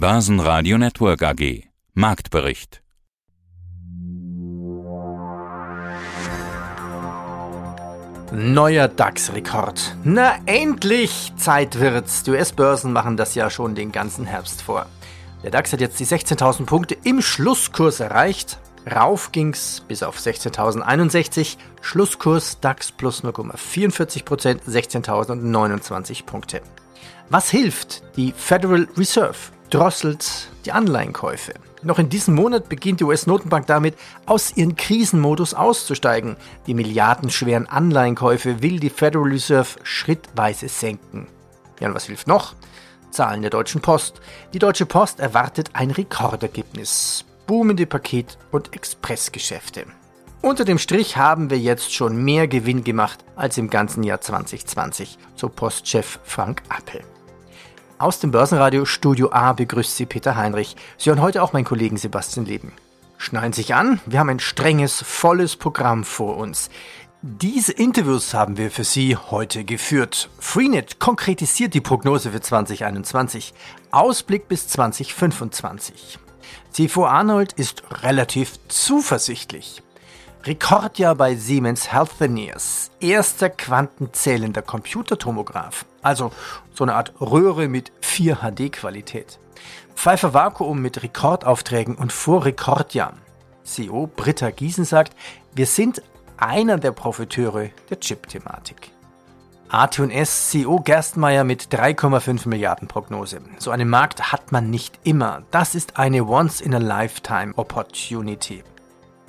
Börsenradio 0.00 0.78
Network 0.78 1.22
AG. 1.22 1.64
Marktbericht. 1.92 2.80
Neuer 8.32 8.88
DAX-Rekord. 8.88 9.94
Na 10.02 10.36
endlich! 10.46 11.34
Zeit 11.36 11.78
wird's. 11.78 12.22
Die 12.22 12.30
US-Börsen 12.30 12.94
machen 12.94 13.18
das 13.18 13.34
ja 13.34 13.50
schon 13.50 13.74
den 13.74 13.92
ganzen 13.92 14.24
Herbst 14.24 14.62
vor. 14.62 14.86
Der 15.42 15.50
DAX 15.50 15.74
hat 15.74 15.82
jetzt 15.82 16.00
die 16.00 16.06
16.000 16.06 16.64
Punkte 16.64 16.96
im 17.04 17.20
Schlusskurs 17.20 18.00
erreicht. 18.00 18.58
Rauf 18.90 19.32
ging's 19.32 19.82
bis 19.86 20.02
auf 20.02 20.16
16.061. 20.16 21.58
Schlusskurs 21.82 22.58
DAX 22.60 22.90
plus 22.90 23.22
0,44 23.22 24.24
Prozent, 24.24 24.62
16.029 24.62 26.24
Punkte. 26.24 26.62
Was 27.28 27.50
hilft? 27.50 28.02
Die 28.16 28.32
Federal 28.32 28.88
Reserve 28.96 29.36
drosselt 29.70 30.50
die 30.64 30.72
Anleihenkäufe. 30.72 31.54
Noch 31.82 31.98
in 31.98 32.10
diesem 32.10 32.34
Monat 32.34 32.68
beginnt 32.68 33.00
die 33.00 33.04
US-Notenbank 33.04 33.66
damit, 33.66 33.96
aus 34.26 34.54
ihrem 34.56 34.76
Krisenmodus 34.76 35.54
auszusteigen. 35.54 36.36
Die 36.66 36.74
milliardenschweren 36.74 37.66
Anleihenkäufe 37.66 38.62
will 38.62 38.78
die 38.78 38.90
Federal 38.90 39.28
Reserve 39.28 39.78
schrittweise 39.82 40.68
senken. 40.68 41.26
Ja, 41.78 41.88
und 41.88 41.94
was 41.94 42.04
hilft 42.04 42.26
noch? 42.26 42.54
Zahlen 43.10 43.40
der 43.40 43.50
Deutschen 43.50 43.80
Post. 43.80 44.20
Die 44.52 44.58
Deutsche 44.58 44.84
Post 44.84 45.20
erwartet 45.20 45.70
ein 45.72 45.90
Rekordergebnis. 45.90 47.24
Boomende 47.46 47.86
Paket- 47.86 48.36
und 48.50 48.74
Expressgeschäfte. 48.74 49.86
Unter 50.42 50.64
dem 50.64 50.78
Strich 50.78 51.16
haben 51.16 51.50
wir 51.50 51.58
jetzt 51.58 51.92
schon 51.92 52.22
mehr 52.22 52.46
Gewinn 52.46 52.84
gemacht 52.84 53.24
als 53.36 53.58
im 53.58 53.68
ganzen 53.68 54.02
Jahr 54.02 54.20
2020, 54.20 55.18
so 55.34 55.48
Postchef 55.48 56.18
Frank 56.24 56.62
Appel. 56.68 57.02
Aus 58.00 58.18
dem 58.18 58.30
Börsenradio 58.30 58.86
Studio 58.86 59.30
A 59.30 59.52
begrüßt 59.52 59.94
Sie 59.94 60.06
Peter 60.06 60.34
Heinrich. 60.34 60.74
Sie 60.96 61.10
hören 61.10 61.20
heute 61.20 61.42
auch 61.42 61.52
meinen 61.52 61.66
Kollegen 61.66 61.98
Sebastian 61.98 62.46
Leben. 62.46 62.72
Schneiden 63.18 63.52
sich 63.52 63.74
an, 63.74 64.00
wir 64.06 64.18
haben 64.20 64.30
ein 64.30 64.40
strenges, 64.40 65.02
volles 65.02 65.56
Programm 65.56 66.04
vor 66.04 66.38
uns. 66.38 66.70
Diese 67.20 67.72
Interviews 67.72 68.32
haben 68.32 68.56
wir 68.56 68.70
für 68.70 68.84
Sie 68.84 69.16
heute 69.16 69.64
geführt. 69.64 70.30
Freenet 70.38 70.98
konkretisiert 70.98 71.74
die 71.74 71.82
Prognose 71.82 72.30
für 72.30 72.40
2021. 72.40 73.52
Ausblick 73.90 74.48
bis 74.48 74.66
2025. 74.68 76.18
CFO 76.70 77.04
Arnold 77.04 77.52
ist 77.52 77.82
relativ 78.02 78.54
zuversichtlich. 78.68 79.82
Rekordjahr 80.42 81.16
bei 81.16 81.34
Siemens 81.34 81.92
Healthineers. 81.92 82.90
Erster 82.98 83.50
quantenzählender 83.50 84.62
Computertomograph. 84.62 85.84
Also 86.00 86.32
so 86.72 86.84
eine 86.84 86.94
Art 86.94 87.12
Röhre 87.20 87.68
mit 87.68 87.92
4 88.00 88.36
HD-Qualität. 88.36 89.38
Pfeiffer 89.94 90.32
Vakuum 90.32 90.80
mit 90.80 91.02
Rekordaufträgen 91.02 91.94
und 91.94 92.10
vor 92.10 92.46
Rekordjahren. 92.46 93.18
CEO 93.64 94.06
Britta 94.06 94.50
Giesen 94.50 94.86
sagt, 94.86 95.14
wir 95.54 95.66
sind 95.66 96.00
einer 96.38 96.78
der 96.78 96.92
Profiteure 96.92 97.68
der 97.90 98.00
Chip-Thematik. 98.00 98.92
AT&S 99.68 100.48
CEO 100.48 100.80
Gerstmeier 100.80 101.44
mit 101.44 101.64
3,5 101.64 102.48
Milliarden 102.48 102.88
Prognose. 102.88 103.42
So 103.58 103.70
einen 103.70 103.90
Markt 103.90 104.32
hat 104.32 104.52
man 104.52 104.70
nicht 104.70 105.00
immer. 105.04 105.42
Das 105.50 105.74
ist 105.74 105.98
eine 105.98 106.24
Once-in-a-Lifetime-Opportunity. 106.24 108.64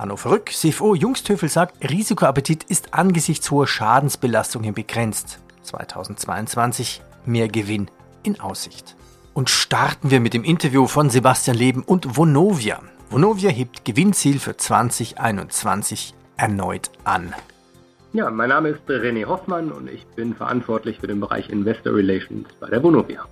Hannover 0.02 0.32
Rück, 0.32 0.50
CFO 0.50 0.96
Jungstöfel 0.96 1.48
sagt, 1.48 1.88
Risikoappetit 1.88 2.64
ist 2.64 2.92
angesichts 2.92 3.50
hoher 3.52 3.68
Schadensbelastungen 3.68 4.74
begrenzt. 4.74 5.38
2022 5.62 7.00
mehr 7.24 7.46
Gewinn 7.46 7.88
in 8.24 8.40
Aussicht. 8.40 8.96
Und 9.32 9.48
starten 9.48 10.10
wir 10.10 10.18
mit 10.18 10.34
dem 10.34 10.42
Interview 10.42 10.88
von 10.88 11.08
Sebastian 11.08 11.56
Leben 11.56 11.84
und 11.84 12.16
Vonovia. 12.16 12.80
Vonovia 13.10 13.50
hebt 13.50 13.84
Gewinnziel 13.84 14.40
für 14.40 14.56
2021 14.56 16.14
erneut 16.36 16.90
an. 17.04 17.32
Ja, 18.12 18.28
mein 18.28 18.48
Name 18.48 18.70
ist 18.70 18.82
René 18.88 19.24
Hoffmann 19.26 19.70
und 19.70 19.88
ich 19.88 20.04
bin 20.16 20.34
verantwortlich 20.34 20.98
für 20.98 21.06
den 21.06 21.20
Bereich 21.20 21.48
Investor 21.48 21.94
Relations 21.94 22.48
bei 22.58 22.68
der 22.68 22.82
Vonovia. 22.82 23.24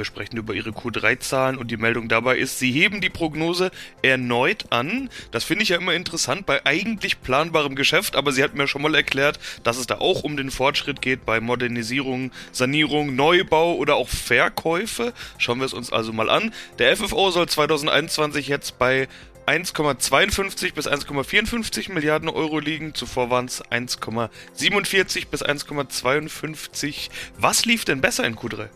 Wir 0.00 0.06
sprechen 0.06 0.38
über 0.38 0.54
ihre 0.54 0.70
Q3-Zahlen 0.70 1.58
und 1.58 1.70
die 1.70 1.76
Meldung 1.76 2.08
dabei 2.08 2.38
ist, 2.38 2.58
sie 2.58 2.72
heben 2.72 3.02
die 3.02 3.10
Prognose 3.10 3.70
erneut 4.00 4.64
an. 4.70 5.10
Das 5.30 5.44
finde 5.44 5.62
ich 5.62 5.68
ja 5.68 5.76
immer 5.76 5.92
interessant 5.92 6.46
bei 6.46 6.64
eigentlich 6.64 7.20
planbarem 7.20 7.74
Geschäft, 7.74 8.16
aber 8.16 8.32
sie 8.32 8.42
hat 8.42 8.54
mir 8.54 8.66
schon 8.66 8.80
mal 8.80 8.94
erklärt, 8.94 9.38
dass 9.62 9.76
es 9.76 9.86
da 9.86 9.98
auch 9.98 10.22
um 10.22 10.38
den 10.38 10.50
Fortschritt 10.50 11.02
geht 11.02 11.26
bei 11.26 11.38
Modernisierung, 11.40 12.32
Sanierung, 12.50 13.14
Neubau 13.14 13.74
oder 13.74 13.96
auch 13.96 14.08
Verkäufe. 14.08 15.12
Schauen 15.36 15.58
wir 15.58 15.66
es 15.66 15.74
uns 15.74 15.92
also 15.92 16.14
mal 16.14 16.30
an. 16.30 16.54
Der 16.78 16.96
FFO 16.96 17.30
soll 17.30 17.46
2021 17.46 18.48
jetzt 18.48 18.78
bei 18.78 19.06
1,52 19.44 20.72
bis 20.72 20.88
1,54 20.88 21.92
Milliarden 21.92 22.30
Euro 22.30 22.58
liegen. 22.58 22.94
Zuvor 22.94 23.28
waren 23.28 23.44
es 23.44 23.62
1,47 23.66 25.28
bis 25.28 25.44
1,52. 25.44 27.10
Was 27.36 27.66
lief 27.66 27.84
denn 27.84 28.00
besser 28.00 28.24
in 28.24 28.36
Q3? 28.36 28.70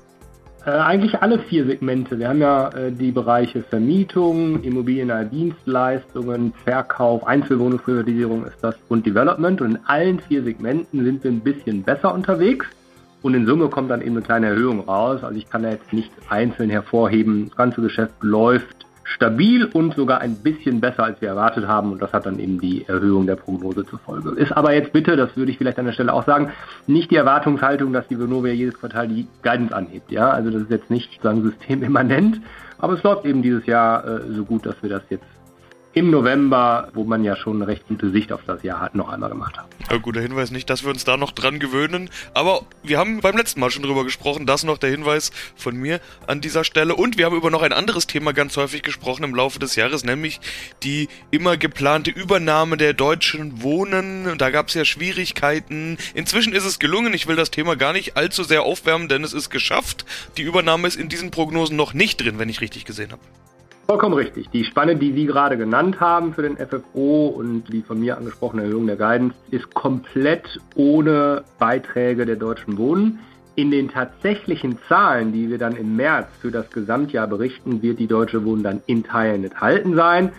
Äh, 0.67 0.71
eigentlich 0.71 1.21
alle 1.21 1.39
vier 1.39 1.67
Segmente. 1.67 2.19
Wir 2.19 2.29
haben 2.29 2.41
ja 2.41 2.71
äh, 2.71 2.91
die 2.91 3.13
Bereiche 3.13 3.63
Vermietung, 3.63 4.63
Immobilienahe 4.63 5.27
Dienstleistungen, 5.27 6.55
Verkauf, 6.65 7.27
Einzelwohnungsprivatisierung 7.27 8.47
ist 8.47 8.63
das 8.63 8.75
und 8.89 9.05
Development. 9.05 9.61
Und 9.61 9.73
in 9.73 9.79
allen 9.85 10.21
vier 10.21 10.43
Segmenten 10.43 11.05
sind 11.05 11.23
wir 11.23 11.31
ein 11.31 11.41
bisschen 11.41 11.83
besser 11.83 12.15
unterwegs. 12.15 12.67
Und 13.21 13.35
in 13.35 13.47
Summe 13.47 13.69
kommt 13.69 13.91
dann 13.91 14.01
eben 14.01 14.13
eine 14.13 14.23
kleine 14.23 14.47
Erhöhung 14.49 14.81
raus. 14.81 15.23
Also 15.23 15.37
ich 15.37 15.49
kann 15.51 15.63
da 15.65 15.71
jetzt 15.71 15.93
nicht 15.93 16.11
einzeln 16.31 16.71
hervorheben. 16.71 17.49
Das 17.49 17.57
ganze 17.57 17.83
Geschäft 17.83 18.15
läuft 18.23 18.84
stabil 19.05 19.65
und 19.67 19.95
sogar 19.95 20.21
ein 20.21 20.37
bisschen 20.37 20.81
besser, 20.81 21.05
als 21.05 21.21
wir 21.21 21.29
erwartet 21.29 21.67
haben. 21.67 21.93
Und 21.93 22.03
das 22.03 22.13
hat 22.13 22.27
dann 22.27 22.39
eben 22.39 22.61
die 22.61 22.87
Erhöhung 22.89 23.27
der 23.27 23.37
Prognose 23.37 23.85
zur 23.85 23.99
Folge. 23.99 24.31
Ist 24.31 24.53
aber 24.53 24.75
jetzt 24.75 24.93
bitte, 24.93 25.17
das 25.17 25.37
würde 25.37 25.53
ich 25.53 25.59
vielleicht 25.59 25.79
an 25.79 25.87
der 25.87 25.93
Stelle 25.93 26.13
auch 26.13 26.25
sagen, 26.25 26.51
nicht 26.87 27.11
die 27.11 27.17
Erwartungshaltung, 27.17 27.93
dass 27.93 28.09
die 28.09 28.19
Vonovia 28.19 28.53
jedes 28.53 28.79
Quartal 28.79 29.09
die 29.09 29.27
Guidance 29.43 29.75
anhebt. 29.75 30.11
Ja, 30.11 30.31
also 30.31 30.51
das 30.51 30.63
ist 30.63 30.71
jetzt 30.71 30.91
nicht 30.91 31.11
sozusagen 31.13 31.43
systemimmanent. 31.43 32.41
Aber 32.79 32.95
es 32.95 33.03
läuft 33.03 33.25
eben 33.25 33.43
dieses 33.43 33.67
Jahr 33.67 34.05
äh, 34.07 34.33
so 34.33 34.45
gut, 34.45 34.67
dass 34.67 34.75
wir 34.83 34.91
das 34.91 35.03
jetzt 35.09 35.25
im 35.95 36.11
November, 36.11 36.89
wo 36.93 37.05
man 37.05 37.23
ja 37.23 37.37
schon 37.37 37.57
eine 37.57 37.69
recht 37.69 37.87
gute 37.87 38.11
Sicht 38.11 38.33
auf 38.33 38.41
das 38.47 38.65
Jahr 38.65 38.81
hat, 38.81 38.97
noch 38.97 39.09
einmal 39.09 39.31
gemacht 39.31 39.57
haben. 39.57 39.69
Ja, 39.89 39.97
guter 39.99 40.21
Hinweis, 40.21 40.51
nicht, 40.51 40.69
dass 40.69 40.83
wir 40.83 40.91
uns 40.91 41.05
da 41.05 41.17
noch 41.17 41.31
dran 41.31 41.61
gewöhnen. 41.61 42.11
Aber 42.35 42.63
wir 42.83 42.99
haben 42.99 43.21
beim 43.21 43.37
letzten 43.37 43.61
Mal 43.61 43.71
schon 43.71 43.85
drüber 43.85 44.03
gesprochen. 44.03 44.45
Das 44.45 44.65
noch 44.65 44.79
der 44.79 44.91
Hinweis 44.91 45.31
von 45.55 45.77
mir 45.77 46.01
an 46.27 46.41
dieser 46.41 46.65
Stelle. 46.65 46.97
Und 46.97 47.17
wir 47.17 47.27
haben 47.27 47.37
über 47.37 47.51
noch 47.51 47.63
ein 47.63 47.73
anderes 47.73 48.09
Thema 48.09 48.33
ganz 48.33 48.57
häufig 48.57 48.83
gesprochen 48.83 49.23
im 49.23 49.37
Laufe 49.37 49.61
des 49.61 49.77
Jahres, 49.77 50.05
nämlich 50.05 50.41
die 50.83 51.09
immer 51.31 51.57
geplante 51.57 52.11
Übernahme 52.11 52.77
der 52.77 52.93
Deutschen 52.93 53.63
Wohnen. 53.63 54.37
Da 54.39 54.51
gab 54.51 54.69
es 54.69 54.75
ja 54.75 54.85
Schwierigkeiten. 54.85 55.97
Inzwischen 56.15 56.55
ist 56.55 56.65
es 56.65 56.81
gelungen. 56.81 57.15
Ich 57.15 57.29
will 57.29 57.37
das 57.37 57.53
Thema 57.53 57.77
gar 57.77 57.93
nicht 57.93 58.17
allzu 58.17 58.43
sehr 58.43 58.65
aufwärmen, 58.65 59.09
denn 59.09 59.23
es 59.23 59.33
ist 59.33 59.49
geschafft. 59.49 60.05
Die 60.39 60.43
Übernahme 60.43 60.89
ist 60.89 60.97
in 60.97 61.09
diesen 61.09 61.31
Prognosen 61.31 61.77
noch 61.77 61.95
nicht 61.95 62.21
drin, 62.21 62.41
wenn 62.41 62.49
ich 62.49 62.61
richtig 62.61 62.85
gesehen 62.85 63.13
habe. 63.13 63.23
Vollkommen 63.87 64.15
richtig. 64.15 64.49
Die 64.49 64.65
Spanne, 64.65 64.97
die 64.97 65.13
Sie 65.13 65.27
gerade 65.27 65.59
genannt 65.59 66.01
haben 66.01 66.33
für 66.33 66.41
den 66.41 66.57
FFO 66.57 67.27
und 67.27 67.65
die 67.71 67.83
von 67.83 68.01
mir 68.01 68.17
angesprochene 68.17 68.63
Erhöhung 68.63 68.87
der 68.87 68.97
Guidance, 68.97 69.35
ist 69.51 69.75
komplett 69.75 70.59
ohne 70.75 71.45
Beiträge 71.59 72.25
der 72.25 72.37
Deutschen 72.37 72.79
Wohnen. 72.79 73.19
In 73.57 73.71
den 73.71 73.91
tatsächlichen 73.91 74.79
Zahlen, 74.89 75.33
die 75.35 75.51
wir 75.51 75.59
dann 75.59 75.77
im 75.77 75.97
März 75.97 76.29
für 76.41 76.51
das 76.51 76.71
Gesamtjahr 76.71 77.27
berichten, 77.27 77.83
wird 77.83 77.99
die 77.99 78.07
Deutsche 78.07 78.47
Wohnen 78.47 78.63
dann 78.63 78.81
in 78.87 79.05
Teilen 79.05 79.45
enthalten 79.45 79.95
sein, 79.95 80.33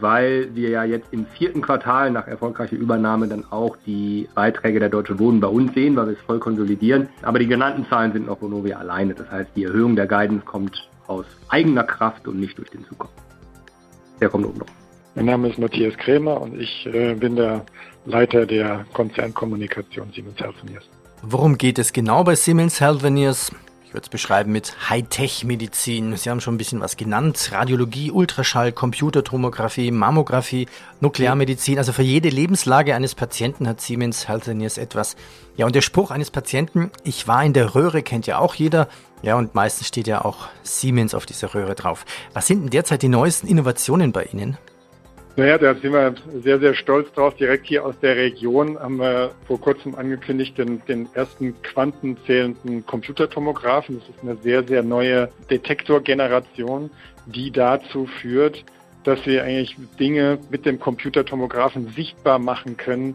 weil 0.00 0.48
wir 0.54 0.70
ja 0.70 0.84
jetzt 0.84 1.12
im 1.12 1.26
vierten 1.26 1.60
Quartal 1.60 2.10
nach 2.10 2.26
erfolgreicher 2.26 2.76
Übernahme 2.76 3.28
dann 3.28 3.44
auch 3.50 3.76
die 3.84 4.26
Beiträge 4.34 4.80
der 4.80 4.88
Deutschen 4.88 5.18
Wohnen 5.18 5.40
bei 5.40 5.48
uns 5.48 5.74
sehen, 5.74 5.96
weil 5.96 6.06
wir 6.06 6.14
es 6.14 6.22
voll 6.22 6.38
konsolidieren. 6.38 7.10
Aber 7.20 7.38
die 7.38 7.46
genannten 7.46 7.84
Zahlen 7.90 8.14
sind 8.14 8.26
noch 8.26 8.40
Vonovia 8.40 8.78
alleine. 8.78 9.12
Das 9.12 9.30
heißt, 9.30 9.50
die 9.54 9.64
Erhöhung 9.64 9.96
der 9.96 10.06
Guidance 10.06 10.46
kommt 10.46 10.89
aus 11.10 11.26
eigener 11.48 11.84
Kraft 11.84 12.26
und 12.28 12.38
nicht 12.38 12.56
durch 12.56 12.70
den 12.70 12.84
Zukauf. 12.84 13.10
Der 14.20 14.28
kommt 14.28 14.46
oben 14.46 14.58
noch. 14.60 14.66
Mein 15.16 15.24
Name 15.24 15.48
ist 15.48 15.58
Matthias 15.58 15.96
Krämer 15.96 16.40
und 16.40 16.58
ich 16.58 16.86
äh, 16.86 17.14
bin 17.14 17.34
der 17.34 17.66
Leiter 18.06 18.46
der 18.46 18.86
Konzernkommunikation 18.92 20.12
Siemens 20.14 20.38
Healthineers. 20.38 20.84
Worum 21.22 21.58
geht 21.58 21.78
es 21.78 21.92
genau 21.92 22.22
bei 22.22 22.36
Siemens 22.36 22.80
Healthineers? 22.80 23.52
Ich 23.90 23.94
würde 23.94 24.04
es 24.04 24.08
beschreiben 24.08 24.52
mit 24.52 24.88
Hightech-Medizin. 24.88 26.16
Sie 26.16 26.30
haben 26.30 26.40
schon 26.40 26.54
ein 26.54 26.58
bisschen 26.58 26.80
was 26.80 26.96
genannt. 26.96 27.50
Radiologie, 27.50 28.12
Ultraschall, 28.12 28.70
Computertomographie, 28.70 29.90
Mammographie, 29.90 30.68
Nuklearmedizin. 31.00 31.76
Also 31.76 31.92
für 31.92 32.04
jede 32.04 32.28
Lebenslage 32.28 32.94
eines 32.94 33.16
Patienten 33.16 33.66
hat 33.66 33.80
Siemens 33.80 34.28
Healthineers 34.28 34.78
etwas. 34.78 35.16
Ja, 35.56 35.66
und 35.66 35.74
der 35.74 35.80
Spruch 35.80 36.12
eines 36.12 36.30
Patienten, 36.30 36.92
ich 37.02 37.26
war 37.26 37.44
in 37.44 37.52
der 37.52 37.74
Röhre, 37.74 38.04
kennt 38.04 38.28
ja 38.28 38.38
auch 38.38 38.54
jeder. 38.54 38.86
Ja, 39.22 39.34
und 39.34 39.56
meistens 39.56 39.88
steht 39.88 40.06
ja 40.06 40.24
auch 40.24 40.46
Siemens 40.62 41.12
auf 41.12 41.26
dieser 41.26 41.52
Röhre 41.52 41.74
drauf. 41.74 42.06
Was 42.32 42.46
sind 42.46 42.62
denn 42.62 42.70
derzeit 42.70 43.02
die 43.02 43.08
neuesten 43.08 43.48
Innovationen 43.48 44.12
bei 44.12 44.22
Ihnen? 44.22 44.56
Naja, 45.40 45.56
da 45.56 45.74
sind 45.74 45.94
wir 45.94 46.14
sehr, 46.42 46.60
sehr 46.60 46.74
stolz 46.74 47.10
drauf. 47.12 47.34
Direkt 47.34 47.66
hier 47.66 47.86
aus 47.86 47.98
der 48.00 48.14
Region 48.14 48.78
haben 48.78 48.98
wir 48.98 49.30
vor 49.46 49.58
kurzem 49.58 49.94
angekündigt, 49.94 50.58
den, 50.58 50.82
den 50.84 51.08
ersten 51.14 51.54
quantenzählenden 51.62 52.84
Computertomographen. 52.84 54.00
Das 54.00 54.08
ist 54.10 54.22
eine 54.22 54.36
sehr, 54.36 54.64
sehr 54.64 54.82
neue 54.82 55.30
Detektorgeneration, 55.48 56.90
die 57.24 57.50
dazu 57.50 58.04
führt, 58.04 58.66
dass 59.04 59.24
wir 59.24 59.42
eigentlich 59.42 59.78
Dinge 59.98 60.38
mit 60.50 60.66
dem 60.66 60.78
Computertomographen 60.78 61.88
sichtbar 61.96 62.38
machen 62.38 62.76
können, 62.76 63.14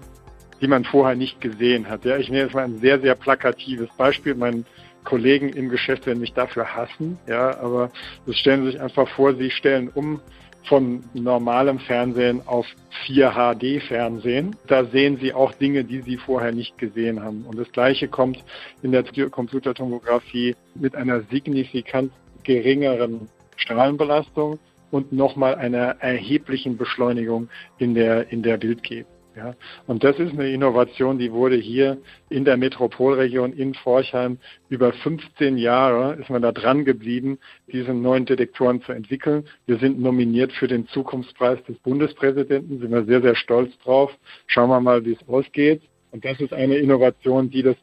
die 0.61 0.67
man 0.67 0.83
vorher 0.83 1.15
nicht 1.15 1.39
gesehen 1.41 1.87
hat. 1.87 2.05
Ja, 2.05 2.17
ich 2.17 2.29
nehme 2.29 2.45
jetzt 2.45 2.55
mal 2.55 2.63
ein 2.63 2.79
sehr, 2.79 2.99
sehr 2.99 3.13
plakatives 3.13 3.89
Beispiel. 3.97 4.33
Mein 4.33 4.65
Kollegen 5.03 5.49
im 5.49 5.69
Geschäft 5.69 6.07
werden 6.07 6.21
mich 6.21 6.33
dafür 6.33 6.75
hassen, 6.75 7.19
ja, 7.27 7.55
aber 7.59 7.91
das 8.25 8.35
stellen 8.35 8.65
Sie 8.65 8.71
sich 8.71 8.81
einfach 8.81 9.07
vor, 9.09 9.35
Sie 9.35 9.51
stellen 9.51 9.91
um 9.93 10.19
von 10.67 11.03
normalem 11.13 11.79
Fernsehen 11.79 12.41
auf 12.45 12.65
4HD-Fernsehen. 13.05 14.55
Da 14.67 14.85
sehen 14.85 15.17
Sie 15.21 15.33
auch 15.33 15.53
Dinge, 15.53 15.83
die 15.83 16.01
Sie 16.01 16.17
vorher 16.17 16.51
nicht 16.51 16.77
gesehen 16.77 17.21
haben. 17.23 17.45
Und 17.47 17.57
das 17.57 17.71
Gleiche 17.71 18.07
kommt 18.07 18.43
in 18.81 18.91
der 18.91 19.03
Computertomographie 19.03 20.55
mit 20.75 20.95
einer 20.95 21.21
signifikant 21.31 22.11
geringeren 22.43 23.29
Strahlenbelastung 23.57 24.59
und 24.91 25.11
nochmal 25.11 25.55
einer 25.55 25.97
erheblichen 25.99 26.77
Beschleunigung 26.77 27.49
in 27.77 27.95
der, 27.95 28.31
in 28.31 28.43
der 28.43 28.57
Bildgebung. 28.57 29.14
Ja, 29.35 29.53
und 29.85 30.05
das 30.05 30.17
ist 30.17 30.31
eine 30.31 30.49
Innovation, 30.49 31.19
die 31.19 31.33
wurde 31.33 31.57
hier 31.57 31.97
in 32.29 32.45
der 32.45 32.55
Metropolregion 32.55 33.51
in 33.51 33.73
Forchheim 33.73 34.37
über 34.69 34.93
15 34.93 35.57
Jahre 35.57 36.13
ist 36.13 36.29
man 36.29 36.41
da 36.41 36.53
dran 36.53 36.85
geblieben, 36.85 37.37
diese 37.69 37.93
neuen 37.93 38.25
Detektoren 38.25 38.81
zu 38.81 38.93
entwickeln. 38.93 39.43
Wir 39.65 39.77
sind 39.77 39.99
nominiert 39.99 40.53
für 40.53 40.69
den 40.69 40.87
Zukunftspreis 40.87 41.61
des 41.65 41.77
Bundespräsidenten, 41.79 42.79
sind 42.79 42.91
wir 42.91 43.03
sehr, 43.03 43.21
sehr 43.21 43.35
stolz 43.35 43.77
drauf. 43.79 44.09
Schauen 44.47 44.69
wir 44.69 44.79
mal, 44.79 45.03
wie 45.03 45.13
es 45.13 45.27
ausgeht. 45.27 45.81
Und 46.11 46.23
das 46.23 46.39
ist 46.39 46.53
eine 46.53 46.77
Innovation, 46.77 47.49
die 47.49 47.63
das 47.63 47.75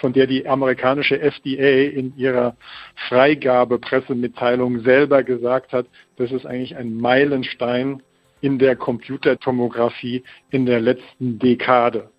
von 0.00 0.12
der 0.12 0.26
die 0.26 0.46
amerikanische 0.46 1.18
FDA 1.18 1.90
in 1.98 2.14
ihrer 2.18 2.56
Freigabepressemitteilung 3.08 4.80
selber 4.80 5.22
gesagt 5.22 5.72
hat, 5.72 5.86
das 6.16 6.30
ist 6.30 6.44
eigentlich 6.44 6.76
ein 6.76 6.94
Meilenstein 6.94 8.02
in 8.40 8.58
der 8.58 8.76
Computertomographie 8.76 10.22
in 10.50 10.66
der 10.66 10.80
letzten 10.80 11.38
Dekade. 11.38 12.10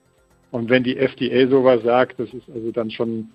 Und 0.52 0.70
wenn 0.70 0.84
die 0.84 0.98
FDA 0.98 1.48
sowas 1.48 1.82
sagt, 1.84 2.20
das 2.20 2.34
ist 2.34 2.50
also 2.54 2.72
dann 2.72 2.92
schon 2.92 3.30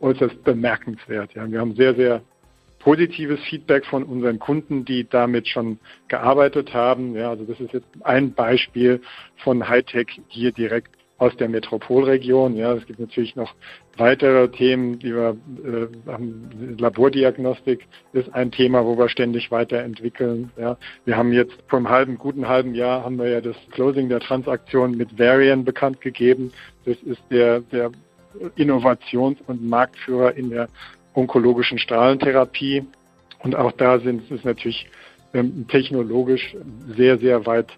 äußerst 0.00 0.42
bemerkenswert. 0.44 1.34
Ja, 1.34 1.50
wir 1.50 1.60
haben 1.60 1.74
sehr, 1.74 1.94
sehr 1.94 2.22
positives 2.80 3.40
Feedback 3.48 3.86
von 3.86 4.02
unseren 4.02 4.38
Kunden, 4.38 4.84
die 4.84 5.08
damit 5.08 5.48
schon 5.48 5.78
gearbeitet 6.08 6.74
haben. 6.74 7.14
Ja, 7.14 7.30
also 7.30 7.44
das 7.44 7.58
ist 7.58 7.72
jetzt 7.72 7.88
ein 8.02 8.32
Beispiel 8.32 9.00
von 9.38 9.66
Hightech 9.66 10.20
hier 10.28 10.52
direkt 10.52 10.93
aus 11.18 11.36
der 11.36 11.48
Metropolregion. 11.48 12.56
Ja, 12.56 12.72
es 12.72 12.86
gibt 12.86 12.98
natürlich 12.98 13.36
noch 13.36 13.54
weitere 13.96 14.48
Themen, 14.48 14.98
die 14.98 15.14
wir 15.14 15.36
äh, 15.64 16.10
haben. 16.10 16.76
Labordiagnostik 16.78 17.86
ist 18.12 18.34
ein 18.34 18.50
Thema, 18.50 18.84
wo 18.84 18.98
wir 18.98 19.08
ständig 19.08 19.50
weiterentwickeln. 19.50 20.50
Ja, 20.56 20.76
wir 21.04 21.16
haben 21.16 21.32
jetzt 21.32 21.54
vor 21.68 21.78
einem 21.78 21.88
halben, 21.88 22.18
guten 22.18 22.48
halben 22.48 22.74
Jahr 22.74 23.04
haben 23.04 23.18
wir 23.18 23.28
ja 23.28 23.40
das 23.40 23.56
Closing 23.70 24.08
der 24.08 24.20
Transaktion 24.20 24.96
mit 24.96 25.18
Varian 25.18 25.64
bekannt 25.64 26.00
gegeben. 26.00 26.52
Das 26.84 26.96
ist 27.02 27.22
der, 27.30 27.60
der 27.60 27.92
Innovations- 28.56 29.40
und 29.46 29.64
Marktführer 29.64 30.34
in 30.34 30.50
der 30.50 30.68
onkologischen 31.14 31.78
Strahlentherapie. 31.78 32.84
Und 33.44 33.54
auch 33.54 33.72
da 33.72 34.00
sind 34.00 34.30
es 34.30 34.42
natürlich 34.42 34.88
ähm, 35.32 35.66
technologisch 35.68 36.56
sehr, 36.96 37.18
sehr 37.18 37.46
weit 37.46 37.68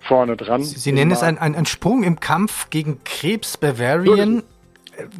vorne 0.00 0.36
dran. 0.36 0.62
Sie, 0.62 0.78
Sie 0.78 0.92
nennen 0.92 1.10
es 1.10 1.22
ein, 1.22 1.38
ein, 1.38 1.54
ein, 1.54 1.66
Sprung 1.66 2.02
im 2.02 2.20
Kampf 2.20 2.70
gegen 2.70 3.02
Krebs 3.04 3.56
Bavarian. 3.56 4.42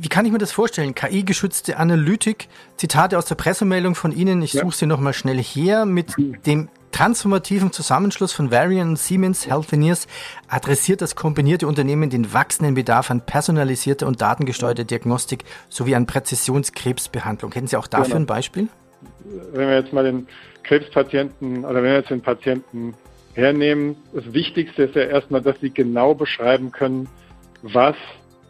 Wie 0.00 0.08
kann 0.08 0.24
ich 0.24 0.32
mir 0.32 0.38
das 0.38 0.52
vorstellen? 0.52 0.94
KI-geschützte 0.94 1.76
Analytik, 1.76 2.48
Zitate 2.76 3.18
aus 3.18 3.26
der 3.26 3.34
Pressemeldung 3.34 3.94
von 3.94 4.12
Ihnen, 4.12 4.40
ich 4.40 4.54
ja. 4.54 4.62
suche 4.62 4.74
sie 4.74 4.86
nochmal 4.86 5.12
schnell 5.12 5.42
her, 5.42 5.84
mit 5.84 6.14
dem 6.46 6.68
transformativen 6.92 7.72
Zusammenschluss 7.72 8.32
von 8.32 8.50
Varian 8.50 8.88
und 8.88 8.98
Siemens 8.98 9.46
Healthineers 9.46 10.06
adressiert 10.48 11.02
das 11.02 11.14
kombinierte 11.14 11.66
Unternehmen 11.66 12.08
den 12.08 12.32
wachsenden 12.32 12.74
Bedarf 12.74 13.10
an 13.10 13.20
personalisierter 13.20 14.06
und 14.06 14.22
datengesteuerter 14.22 14.84
Diagnostik 14.84 15.44
sowie 15.68 15.94
an 15.94 16.06
Präzisionskrebsbehandlung. 16.06 17.52
Hätten 17.52 17.66
Sie 17.66 17.76
auch 17.76 17.86
dafür 17.86 18.04
genau. 18.04 18.16
ein 18.20 18.26
Beispiel? 18.26 18.68
Wenn 19.52 19.68
wir 19.68 19.76
jetzt 19.76 19.92
mal 19.92 20.04
den 20.04 20.26
Krebspatienten 20.62 21.66
oder 21.66 21.76
wenn 21.76 21.84
wir 21.84 21.94
jetzt 21.96 22.10
den 22.10 22.22
Patienten 22.22 22.94
hernehmen. 23.36 23.96
Das 24.12 24.32
Wichtigste 24.32 24.84
ist 24.84 24.96
ja 24.96 25.02
erstmal, 25.02 25.42
dass 25.42 25.60
Sie 25.60 25.70
genau 25.70 26.14
beschreiben 26.14 26.72
können, 26.72 27.08
was 27.62 27.96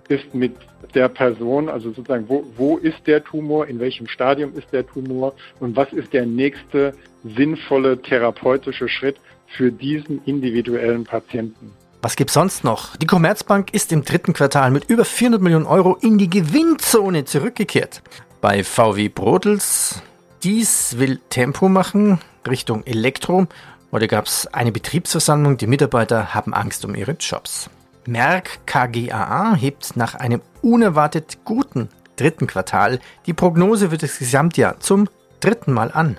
ist 0.09 0.35
mit 0.35 0.55
der 0.95 1.09
Person, 1.09 1.69
also 1.69 1.91
sozusagen, 1.91 2.29
wo, 2.29 2.45
wo 2.57 2.77
ist 2.77 3.07
der 3.07 3.25
Tumor, 3.25 3.67
in 3.67 3.81
welchem 3.81 4.07
Stadium 4.07 4.55
ist 4.55 4.73
der 4.73 4.87
Tumor 4.87 5.35
und 5.59 5.77
was 5.77 5.93
ist 5.93 6.13
der 6.13 6.27
nächste 6.27 6.93
sinnvolle 7.25 8.01
therapeutische 8.01 8.89
Schritt 8.89 9.17
für 9.49 9.73
diesen 9.73 10.23
individuellen 10.25 11.05
Patienten. 11.05 11.73
Was 12.03 12.15
gibt's 12.15 12.35
sonst 12.35 12.63
noch? 12.63 12.97
Die 12.97 13.07
Commerzbank 13.07 13.75
ist 13.75 13.91
im 13.91 14.05
dritten 14.05 14.33
Quartal 14.33 14.71
mit 14.71 14.89
über 14.89 15.05
400 15.05 15.43
Millionen 15.43 15.67
Euro 15.67 15.97
in 16.01 16.19
die 16.19 16.31
Gewinnzone 16.31 17.25
zurückgekehrt. 17.25 18.03
Bei 18.41 18.63
VW 18.63 19.09
Brodels, 19.09 20.03
dies 20.45 20.99
will 20.99 21.19
Tempo 21.31 21.69
machen 21.69 22.21
Richtung 22.47 22.85
Elektro 22.85 23.49
Heute 23.93 24.09
gab 24.09 24.27
es 24.27 24.49
eine 24.49 24.73
Betriebsversammlung, 24.73 25.59
die 25.59 25.69
Mitarbeiter 25.69 26.35
haben 26.35 26.53
Angst 26.53 26.85
um 26.85 26.97
ihre 26.97 27.13
Jobs. 27.13 27.71
Merck 28.05 28.67
KGaA 28.67 29.55
hebt 29.55 29.97
nach 29.97 30.15
einem 30.15 30.43
unerwartet 30.61 31.39
guten 31.45 31.89
dritten 32.17 32.47
Quartal 32.47 32.99
die 33.27 33.33
Prognose 33.33 33.91
für 33.91 33.99
das 33.99 34.19
Gesamtjahr 34.19 34.81
zum 34.81 35.09
dritten 35.41 35.73
Mal 35.73 35.93
an. 35.93 36.19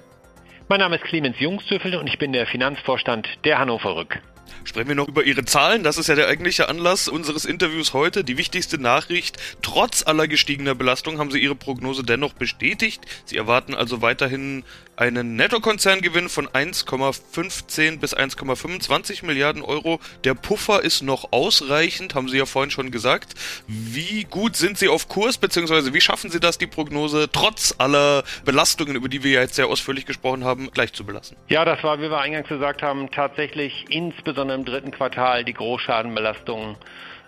Mein 0.69 0.79
Name 0.79 0.95
ist 0.95 1.03
Clemens 1.03 1.39
Jungstüffel 1.39 1.95
und 1.95 2.07
ich 2.07 2.17
bin 2.17 2.33
der 2.33 2.45
Finanzvorstand 2.45 3.27
der 3.43 3.59
Hannover 3.59 3.95
Rück. 3.95 4.19
Sprechen 4.63 4.87
wir 4.87 4.95
noch 4.95 5.07
über 5.07 5.23
Ihre 5.23 5.45
Zahlen. 5.45 5.83
Das 5.83 5.97
ist 5.97 6.07
ja 6.07 6.15
der 6.15 6.27
eigentliche 6.27 6.69
Anlass 6.69 7.07
unseres 7.07 7.45
Interviews 7.45 7.93
heute. 7.93 8.23
Die 8.23 8.37
wichtigste 8.37 8.77
Nachricht. 8.79 9.37
Trotz 9.61 10.05
aller 10.05 10.27
gestiegener 10.27 10.75
Belastung 10.75 11.19
haben 11.19 11.31
Sie 11.31 11.39
Ihre 11.39 11.55
Prognose 11.55 12.03
dennoch 12.03 12.33
bestätigt. 12.33 13.01
Sie 13.25 13.37
erwarten 13.37 13.73
also 13.73 14.01
weiterhin 14.01 14.63
einen 14.95 15.35
Nettokonzerngewinn 15.35 16.27
von 16.27 16.47
1,15 16.47 17.99
bis 17.99 18.15
1,25 18.15 19.25
Milliarden 19.25 19.61
Euro. 19.61 19.99
Der 20.23 20.33
Puffer 20.33 20.83
ist 20.83 21.03
noch 21.03 21.31
ausreichend, 21.31 22.15
haben 22.15 22.27
Sie 22.29 22.37
ja 22.37 22.45
vorhin 22.45 22.71
schon 22.71 22.89
gesagt. 22.89 23.35
Wie 23.67 24.23
gut 24.23 24.55
sind 24.55 24.77
Sie 24.77 24.87
auf 24.87 25.07
Kurs, 25.07 25.37
beziehungsweise 25.37 25.93
wie 25.93 26.01
schaffen 26.01 26.31
Sie 26.31 26.39
das, 26.39 26.57
die 26.57 26.67
Prognose 26.67 27.29
trotz 27.31 27.75
aller 27.77 28.23
Belastungen, 28.43 28.95
über 28.95 29.07
die 29.07 29.23
wir 29.23 29.31
ja 29.31 29.41
jetzt 29.41 29.55
sehr 29.55 29.67
ausführlich 29.67 30.05
gesprochen 30.05 30.43
haben, 30.43 30.71
gleich 30.71 30.93
zu 30.93 31.05
belassen? 31.05 31.37
Ja, 31.47 31.63
das 31.63 31.83
war, 31.83 31.99
wie 31.99 32.09
wir 32.09 32.19
eingangs 32.19 32.47
gesagt 32.47 32.81
haben, 32.81 33.11
tatsächlich 33.11 33.85
insbesondere 33.89 34.36
im 34.43 34.65
dritten 34.65 34.91
Quartal 34.91 35.43
die 35.43 35.53
Großschadenbelastungen 35.53 36.77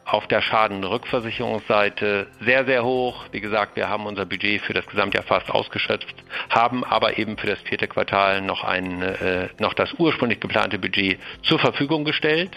auf 0.05 0.27
der 0.27 0.41
Schadenrückversicherungsseite 0.41 2.27
sehr, 2.41 2.65
sehr 2.65 2.83
hoch. 2.83 3.25
Wie 3.31 3.41
gesagt, 3.41 3.75
wir 3.75 3.89
haben 3.89 4.05
unser 4.05 4.25
Budget 4.25 4.61
für 4.61 4.73
das 4.73 4.85
Gesamtjahr 4.87 5.23
fast 5.23 5.49
ausgeschöpft, 5.51 6.15
haben 6.49 6.83
aber 6.83 7.17
eben 7.17 7.37
für 7.37 7.47
das 7.47 7.59
vierte 7.61 7.87
Quartal 7.87 8.41
noch, 8.41 8.63
ein, 8.63 9.01
äh, 9.01 9.49
noch 9.59 9.73
das 9.73 9.93
ursprünglich 9.97 10.39
geplante 10.39 10.79
Budget 10.79 11.19
zur 11.43 11.59
Verfügung 11.59 12.05
gestellt. 12.05 12.51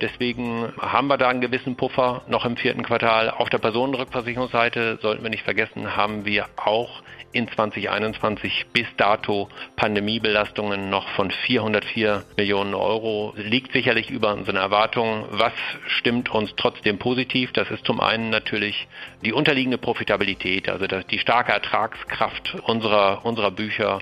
Deswegen 0.00 0.72
haben 0.80 1.08
wir 1.08 1.16
da 1.16 1.28
einen 1.28 1.40
gewissen 1.40 1.76
Puffer 1.76 2.22
noch 2.28 2.44
im 2.44 2.56
vierten 2.56 2.84
Quartal. 2.84 3.30
Auf 3.30 3.50
der 3.50 3.58
Personenrückversicherungsseite 3.58 4.98
sollten 5.02 5.22
wir 5.24 5.30
nicht 5.30 5.42
vergessen, 5.42 5.96
haben 5.96 6.24
wir 6.24 6.46
auch 6.56 7.02
in 7.32 7.48
2021 7.48 8.66
bis 8.72 8.86
dato 8.96 9.48
Pandemiebelastungen 9.76 10.90
noch 10.90 11.08
von 11.10 11.30
404 11.30 12.24
Millionen 12.36 12.74
Euro. 12.74 13.34
Liegt 13.36 13.72
sicherlich 13.72 14.10
über 14.10 14.32
unseren 14.34 14.56
Erwartungen. 14.56 15.24
Was 15.30 15.52
stimmt 15.86 16.30
uns 16.30 16.54
trotzdem 16.56 16.98
positiv? 16.98 17.52
Das 17.52 17.70
ist 17.70 17.84
zum 17.84 18.00
einen 18.00 18.30
natürlich 18.30 18.88
die 19.24 19.32
unterliegende 19.32 19.78
Profitabilität, 19.78 20.68
also 20.68 20.86
die 20.86 21.18
starke 21.18 21.52
Ertragskraft 21.52 22.56
unserer, 22.64 23.24
unserer 23.24 23.50
Bücher 23.50 24.00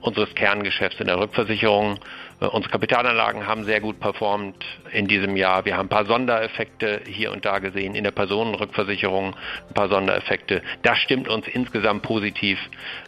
unseres 0.00 0.34
Kerngeschäfts 0.34 1.00
in 1.00 1.06
der 1.06 1.18
Rückversicherung. 1.18 1.98
Äh, 2.40 2.46
unsere 2.46 2.72
Kapitalanlagen 2.72 3.46
haben 3.46 3.64
sehr 3.64 3.80
gut 3.80 4.00
performt 4.00 4.64
in 4.92 5.06
diesem 5.06 5.36
Jahr. 5.36 5.64
Wir 5.64 5.76
haben 5.76 5.86
ein 5.86 5.90
paar 5.90 6.06
Sondereffekte 6.06 7.02
hier 7.06 7.32
und 7.32 7.44
da 7.44 7.58
gesehen 7.58 7.94
in 7.94 8.04
der 8.04 8.10
Personenrückversicherung, 8.10 9.34
ein 9.68 9.74
paar 9.74 9.88
Sondereffekte. 9.88 10.62
Das 10.82 10.98
stimmt 10.98 11.28
uns 11.28 11.46
insgesamt 11.48 12.02
positiv, 12.02 12.58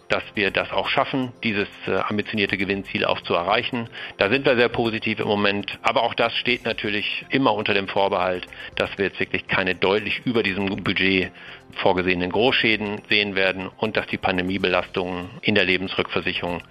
dass 0.08 0.22
wir 0.34 0.50
das 0.50 0.70
auch 0.70 0.88
schaffen, 0.88 1.32
dieses 1.44 1.68
äh, 1.86 1.96
ambitionierte 1.96 2.56
Gewinnziel 2.56 3.04
auch 3.04 3.20
zu 3.22 3.34
erreichen. 3.34 3.88
Da 4.16 4.30
sind 4.30 4.46
wir 4.46 4.56
sehr 4.56 4.68
positiv 4.68 5.20
im 5.20 5.28
Moment. 5.28 5.78
Aber 5.82 6.02
auch 6.02 6.14
das 6.14 6.34
steht 6.34 6.64
natürlich 6.64 7.26
immer 7.30 7.52
unter 7.54 7.74
dem 7.74 7.88
Vorbehalt, 7.88 8.46
dass 8.76 8.90
wir 8.96 9.06
jetzt 9.06 9.20
wirklich 9.20 9.46
keine 9.46 9.74
deutlich 9.74 10.22
über 10.24 10.42
diesem 10.42 10.66
Budget 10.82 11.30
vorgesehenen 11.76 12.30
Großschäden 12.30 13.02
sehen 13.08 13.34
werden 13.34 13.68
und 13.68 13.96
dass 13.96 14.06
die 14.06 14.16
Pandemiebelastungen 14.16 15.30
in 15.42 15.54
der 15.54 15.64
Lebensrückversicherung 15.64 16.62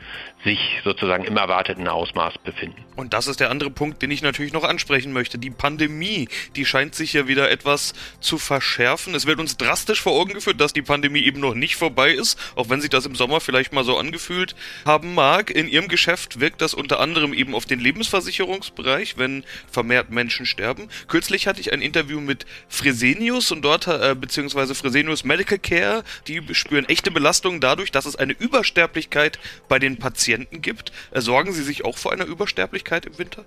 sich 0.44 0.60
sozusagen 0.84 1.24
im 1.24 1.38
erwarteten 1.38 1.88
Ausmaß 1.88 2.40
befinden. 2.40 2.84
Und 2.96 3.14
das 3.14 3.28
ist 3.28 3.40
der 3.40 3.50
andere 3.50 3.70
Punkt, 3.70 4.02
den 4.02 4.12
ich 4.12 4.22
natürlich 4.22 4.54
noch 4.54 4.64
ansprechen 4.64 5.14
möchte. 5.14 5.38
Die 5.38 5.50
Pandemie, 5.50 6.28
die 6.56 6.66
scheint 6.66 6.96
sich 6.96 7.14
ja 7.14 7.28
wieder 7.28 7.50
etwas 7.50 7.94
zu 8.20 8.38
verschärfen. 8.38 9.16
Es 9.16 9.26
wird 9.26 9.40
uns 9.40 9.58
drastisch 9.58 10.02
vor 10.02 10.14
Augen 10.14 10.34
geführt, 10.34 10.60
dass 10.60 10.74
die 10.74 10.82
Pandemie 10.82 11.22
eben 11.22 11.40
noch 11.40 11.54
nicht 11.54 11.76
vorbei 11.76 12.12
ist, 12.12 12.40
auch 12.56 12.70
wenn 12.70 12.82
sich 12.82 12.90
das 12.90 13.06
im 13.06 13.16
Sommer 13.28 13.42
vielleicht 13.42 13.74
mal 13.74 13.84
so 13.84 13.98
angefühlt 13.98 14.56
haben 14.86 15.14
mag. 15.14 15.52
In 15.52 15.68
Ihrem 15.68 15.90
Geschäft 15.90 16.40
wirkt 16.40 16.62
das 16.62 16.74
unter 16.74 17.02
anderem 17.02 17.34
eben 17.34 17.56
auf 17.56 17.66
den 17.66 17.82
Lebensversicherungsbereich, 17.82 19.18
wenn 19.18 19.44
vermehrt 19.70 20.10
Menschen 20.12 20.46
sterben. 20.46 20.88
Kürzlich 21.10 21.46
hatte 21.46 21.60
ich 21.60 21.74
ein 21.74 21.82
Interview 21.82 22.22
mit 22.22 22.46
Fresenius 22.70 23.52
und 23.52 23.64
dort, 23.64 23.88
äh, 23.88 24.16
beziehungsweise 24.18 24.76
Fresenius 24.76 25.26
Medical 25.26 25.60
Care, 25.60 26.06
die 26.28 26.42
spüren 26.54 26.86
echte 26.86 27.12
Belastungen 27.12 27.60
dadurch, 27.60 27.92
dass 27.92 28.06
es 28.06 28.16
eine 28.16 28.32
Übersterblichkeit 28.32 29.40
bei 29.68 29.78
den 29.78 29.98
Patienten 29.98 30.62
gibt. 30.62 30.94
Äh, 31.12 31.20
sorgen 31.20 31.52
Sie 31.52 31.64
sich 31.64 31.84
auch 31.84 31.98
vor 31.98 32.14
einer 32.14 32.26
Übersterblichkeit 32.26 33.06
im 33.06 33.18
Winter? 33.18 33.44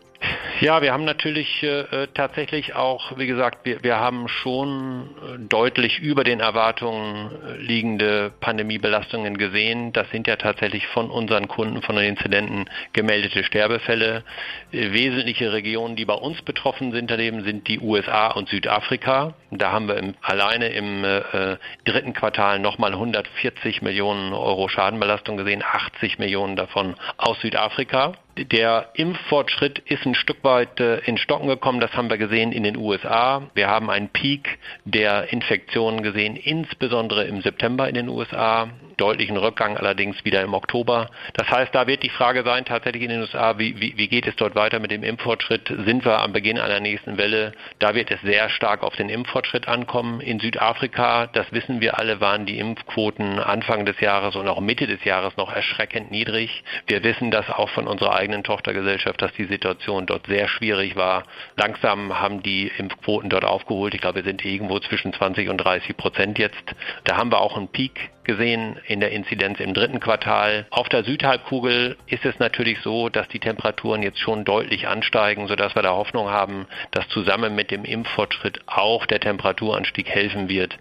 Ja, 0.61 0.83
wir 0.83 0.93
haben 0.93 1.07
natürlich 1.07 1.63
äh, 1.63 2.07
tatsächlich 2.13 2.75
auch, 2.75 3.17
wie 3.17 3.27
gesagt, 3.27 3.65
wir, 3.65 3.83
wir 3.83 3.97
haben 3.97 4.29
schon 4.29 5.09
äh, 5.17 5.39
deutlich 5.39 6.01
über 6.01 6.23
den 6.23 6.41
Erwartungen 6.41 7.31
äh, 7.31 7.57
liegende 7.57 8.31
Pandemiebelastungen 8.41 9.39
gesehen. 9.39 9.70
Das 9.93 10.11
sind 10.11 10.27
ja 10.27 10.37
tatsächlich 10.37 10.87
von 10.89 11.11
unseren 11.11 11.49
Kunden, 11.49 11.83
von 11.83 11.97
den 11.97 12.05
Inzidenten 12.05 12.67
gemeldete 12.93 13.45
Sterbefälle. 13.45 14.25
Äh, 14.73 14.93
wesentliche 14.93 15.53
Regionen, 15.53 15.97
die 15.97 16.05
bei 16.05 16.15
uns 16.15 16.43
betroffen 16.43 16.93
sind 16.93 17.11
daneben, 17.11 17.45
sind 17.45 17.69
die 17.69 17.81
USA 17.81 18.29
und 18.29 18.49
Südafrika. 18.49 19.35
Da 19.50 19.73
haben 19.73 19.89
wir 19.89 19.97
im, 19.97 20.15
alleine 20.23 20.69
im 20.69 21.05
äh, 21.05 21.57
dritten 21.85 22.12
Quartal 22.12 22.59
nochmal 22.59 22.93
140 22.93 23.83
Millionen 23.83 24.33
Euro 24.33 24.69
Schadenbelastung 24.69 25.37
gesehen, 25.37 25.62
80 25.62 26.19
Millionen 26.19 26.57
davon 26.57 26.97
aus 27.17 27.41
Südafrika. 27.41 28.12
Der 28.49 28.89
Impffortschritt 28.95 29.81
ist 29.81 30.07
ein 30.07 30.15
Stück 30.15 30.43
weit 30.45 30.81
äh, 30.81 31.01
in 31.01 31.19
Stocken 31.19 31.49
gekommen. 31.49 31.81
Das 31.81 31.93
haben 31.93 32.09
wir 32.09 32.17
gesehen 32.17 32.53
in 32.53 32.63
den 32.63 32.77
USA. 32.77 33.43
Wir 33.53 33.69
haben 33.69 33.91
einen 33.91 34.09
Peak 34.09 34.59
der 34.85 35.31
Infektionen 35.31 36.03
gesehen, 36.03 36.37
insbesondere 36.37 37.25
im 37.25 37.43
September 37.43 37.87
in 37.89 37.95
den 37.95 38.09
USA. 38.09 38.71
Deutlichen 38.97 39.39
Rückgang 39.39 39.79
allerdings 39.79 40.25
wieder 40.27 40.43
im 40.43 40.53
Oktober. 40.53 41.09
Das 41.35 41.51
heißt, 41.51 41.75
da 41.75 41.87
wird 41.87 42.03
die 42.03 42.11
Frage 42.11 42.43
sein, 42.45 42.67
tatsächlich 42.67 43.03
in 43.03 43.09
den 43.09 43.21
USA, 43.21 43.59
wie, 43.59 43.81
wie, 43.81 43.97
wie 43.97 44.09
geht 44.09 44.27
es 44.27 44.37
dort 44.37 44.55
weiter 44.55 44.79
mit 44.79 44.91
dem 44.91 45.03
Impffortschritt? 45.03 45.69
Sind 45.87 46.05
wir 46.05 46.19
am 46.19 46.33
Beginn 46.33 46.59
einer 46.59 46.81
nächsten 46.81 47.17
Welle? 47.17 47.53
Da 47.79 47.95
wird 47.95 48.11
es 48.11 48.21
sehr 48.21 48.51
stark 48.51 48.83
auf 48.83 48.97
den 48.97 49.09
Impffortschritt 49.09 49.69
ankommen. 49.69 50.21
In 50.21 50.39
Südafrika, 50.39 51.29
das 51.29 51.51
wissen 51.53 51.81
wir 51.81 51.99
alle, 51.99 52.21
waren 52.21 52.45
die 52.45 52.59
Impfquoten 52.59 53.39
Anfang 53.39 53.87
des 53.87 53.99
Jahres 54.01 54.37
und 54.37 54.49
auch 54.49 54.61
Mitte 54.61 54.87
des 54.87 55.03
Jahres 55.05 55.37
noch 55.39 55.51
erschreckend 55.51 56.11
niedrig. 56.11 56.63
Wir 56.87 57.03
wissen 57.03 57.31
das 57.31 57.49
auch 57.49 57.71
von 57.71 57.87
unserer 57.87 58.15
eigenen 58.15 58.30
Tochtergesellschaft, 58.43 59.21
dass 59.21 59.33
die 59.35 59.45
Situation 59.45 60.07
dort 60.07 60.27
sehr 60.27 60.49
schwierig 60.49 60.97
war. 60.97 61.25
Langsam 61.57 62.21
haben 62.21 62.43
die 62.43 62.71
Impfquoten 62.79 63.31
dort 63.31 63.45
aufgeholt. 63.45 63.95
Ich 63.95 64.01
glaube, 64.01 64.17
wir 64.17 64.25
sind 64.25 64.45
irgendwo 64.45 64.79
zwischen 64.81 65.13
20 65.13 65.49
und 65.49 65.59
30 65.59 65.97
Prozent 65.97 66.39
jetzt. 66.39 66.75
Da 67.05 67.17
haben 67.17 67.31
wir 67.31 67.41
auch 67.41 67.57
einen 67.57 67.69
Peak 67.69 68.11
gesehen 68.25 68.79
in 68.87 69.01
der 69.01 69.13
Inzidenz 69.13 69.61
im 69.61 69.75
dritten 69.75 69.99
Quartal. 70.01 70.67
Auf 70.71 70.89
der 70.89 71.05
Südhalbkugel 71.05 71.97
ist 72.07 72.25
es 72.25 72.39
natürlich 72.39 72.81
so, 72.81 73.09
dass 73.09 73.27
die 73.29 73.39
Temperaturen 73.39 74.03
jetzt 74.03 74.21
schon 74.21 74.45
deutlich 74.45 74.89
ansteigen, 74.89 75.49
sodass 75.49 75.75
wir 75.75 75.83
da 75.83 75.91
Hoffnung 75.91 76.29
haben, 76.29 76.67
dass 76.91 77.09
zusammen 77.09 77.55
mit 77.55 77.71
dem 77.71 77.85
Impffortschritt 77.85 78.61
auch 78.67 79.07
der 79.07 79.21
Temperaturanstieg 79.21 80.09
helfen 80.09 80.49
wird, 80.49 80.79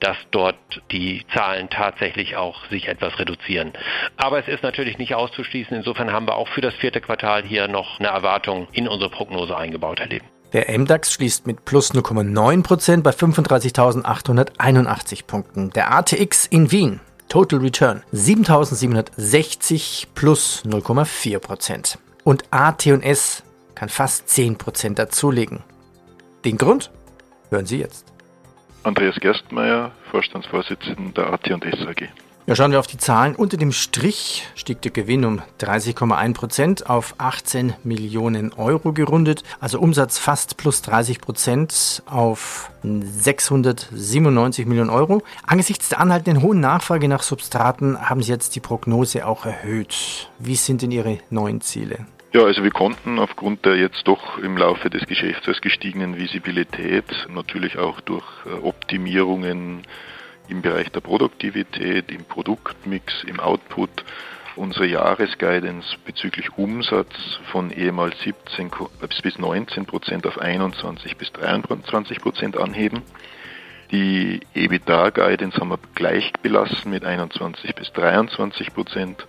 dass 0.00 0.16
dort 0.30 0.56
die 0.90 1.24
Zahlen 1.32 1.70
tatsächlich 1.70 2.36
auch 2.36 2.66
sich 2.66 2.88
etwas 2.88 3.18
reduzieren. 3.18 3.72
Aber 4.16 4.38
es 4.38 4.48
ist 4.48 4.62
natürlich 4.62 4.98
nicht 4.98 5.14
auszuschließen. 5.14 5.76
Insofern 5.76 6.12
haben 6.12 6.26
wir 6.26 6.36
auch 6.36 6.48
für 6.48 6.60
das 6.60 6.74
vierte 6.74 6.89
Quartal 6.98 7.44
hier 7.44 7.68
noch 7.68 8.00
eine 8.00 8.08
Erwartung 8.08 8.66
in 8.72 8.88
unsere 8.88 9.10
Prognose 9.10 9.56
eingebaut 9.56 10.00
erleben. 10.00 10.26
Der 10.52 10.76
MDAX 10.76 11.12
schließt 11.12 11.46
mit 11.46 11.64
plus 11.64 11.94
0,9% 11.94 13.02
bei 13.02 13.10
35.881 13.10 15.26
Punkten. 15.26 15.70
Der 15.70 15.94
ATX 15.94 16.46
in 16.46 16.72
Wien, 16.72 16.98
Total 17.28 17.60
Return 17.60 18.02
7.760 18.12 20.08
plus 20.16 20.64
0,4%. 20.66 21.98
Und 22.24 22.42
AT&S 22.50 23.44
kann 23.76 23.88
fast 23.88 24.28
10% 24.28 24.94
dazulegen. 24.94 25.62
Den 26.44 26.58
Grund 26.58 26.90
hören 27.50 27.66
Sie 27.66 27.78
jetzt. 27.78 28.12
Andreas 28.82 29.14
Gerstmeier, 29.20 29.92
Vorstandsvorsitzender 30.10 31.12
der 31.12 31.32
AT&S 31.32 31.86
AG. 31.86 32.08
Ja, 32.46 32.56
schauen 32.56 32.72
wir 32.72 32.80
auf 32.80 32.86
die 32.86 32.96
Zahlen. 32.96 33.36
Unter 33.36 33.58
dem 33.58 33.70
Strich 33.70 34.48
stieg 34.54 34.80
der 34.82 34.90
Gewinn 34.90 35.24
um 35.24 35.42
30,1 35.60 36.34
Prozent 36.34 36.90
auf 36.90 37.14
18 37.18 37.74
Millionen 37.84 38.52
Euro 38.54 38.92
gerundet. 38.92 39.44
Also 39.60 39.78
Umsatz 39.78 40.18
fast 40.18 40.56
plus 40.56 40.80
30 40.82 41.20
Prozent 41.20 42.02
auf 42.06 42.70
697 42.82 44.66
Millionen 44.66 44.90
Euro. 44.90 45.22
Angesichts 45.46 45.90
der 45.90 46.00
anhaltenden 46.00 46.42
hohen 46.42 46.60
Nachfrage 46.60 47.08
nach 47.08 47.22
Substraten 47.22 48.08
haben 48.08 48.22
Sie 48.22 48.32
jetzt 48.32 48.56
die 48.56 48.60
Prognose 48.60 49.26
auch 49.26 49.44
erhöht. 49.44 50.30
Wie 50.38 50.56
sind 50.56 50.82
denn 50.82 50.90
Ihre 50.90 51.18
neuen 51.28 51.60
Ziele? 51.60 52.06
Ja, 52.32 52.44
also 52.44 52.62
wir 52.62 52.70
konnten 52.70 53.18
aufgrund 53.18 53.64
der 53.64 53.76
jetzt 53.76 54.06
doch 54.06 54.38
im 54.38 54.56
Laufe 54.56 54.88
des 54.88 55.04
Geschäftsjahres 55.06 55.60
gestiegenen 55.60 56.16
Visibilität, 56.16 57.04
natürlich 57.28 57.76
auch 57.76 58.00
durch 58.00 58.24
äh, 58.46 58.50
Optimierungen 58.64 59.82
im 60.50 60.62
Bereich 60.62 60.90
der 60.90 61.00
Produktivität, 61.00 62.10
im 62.10 62.24
Produktmix, 62.24 63.24
im 63.24 63.40
Output 63.40 64.04
unsere 64.56 64.86
Jahresguidance 64.86 65.96
bezüglich 66.04 66.50
Umsatz 66.58 67.14
von 67.50 67.70
ehemals 67.70 68.20
17 68.20 68.70
bis 69.22 69.38
19 69.38 69.86
Prozent 69.86 70.26
auf 70.26 70.38
21 70.38 71.16
bis 71.16 71.32
23 71.32 72.20
Prozent 72.20 72.56
anheben. 72.58 73.02
Die 73.90 74.40
EBITDA-Guidance 74.54 75.58
haben 75.58 75.70
wir 75.70 75.78
gleich 75.94 76.32
belassen 76.42 76.90
mit 76.90 77.04
21 77.04 77.74
bis 77.74 77.92
23 77.92 78.72
Prozent. 78.72 79.26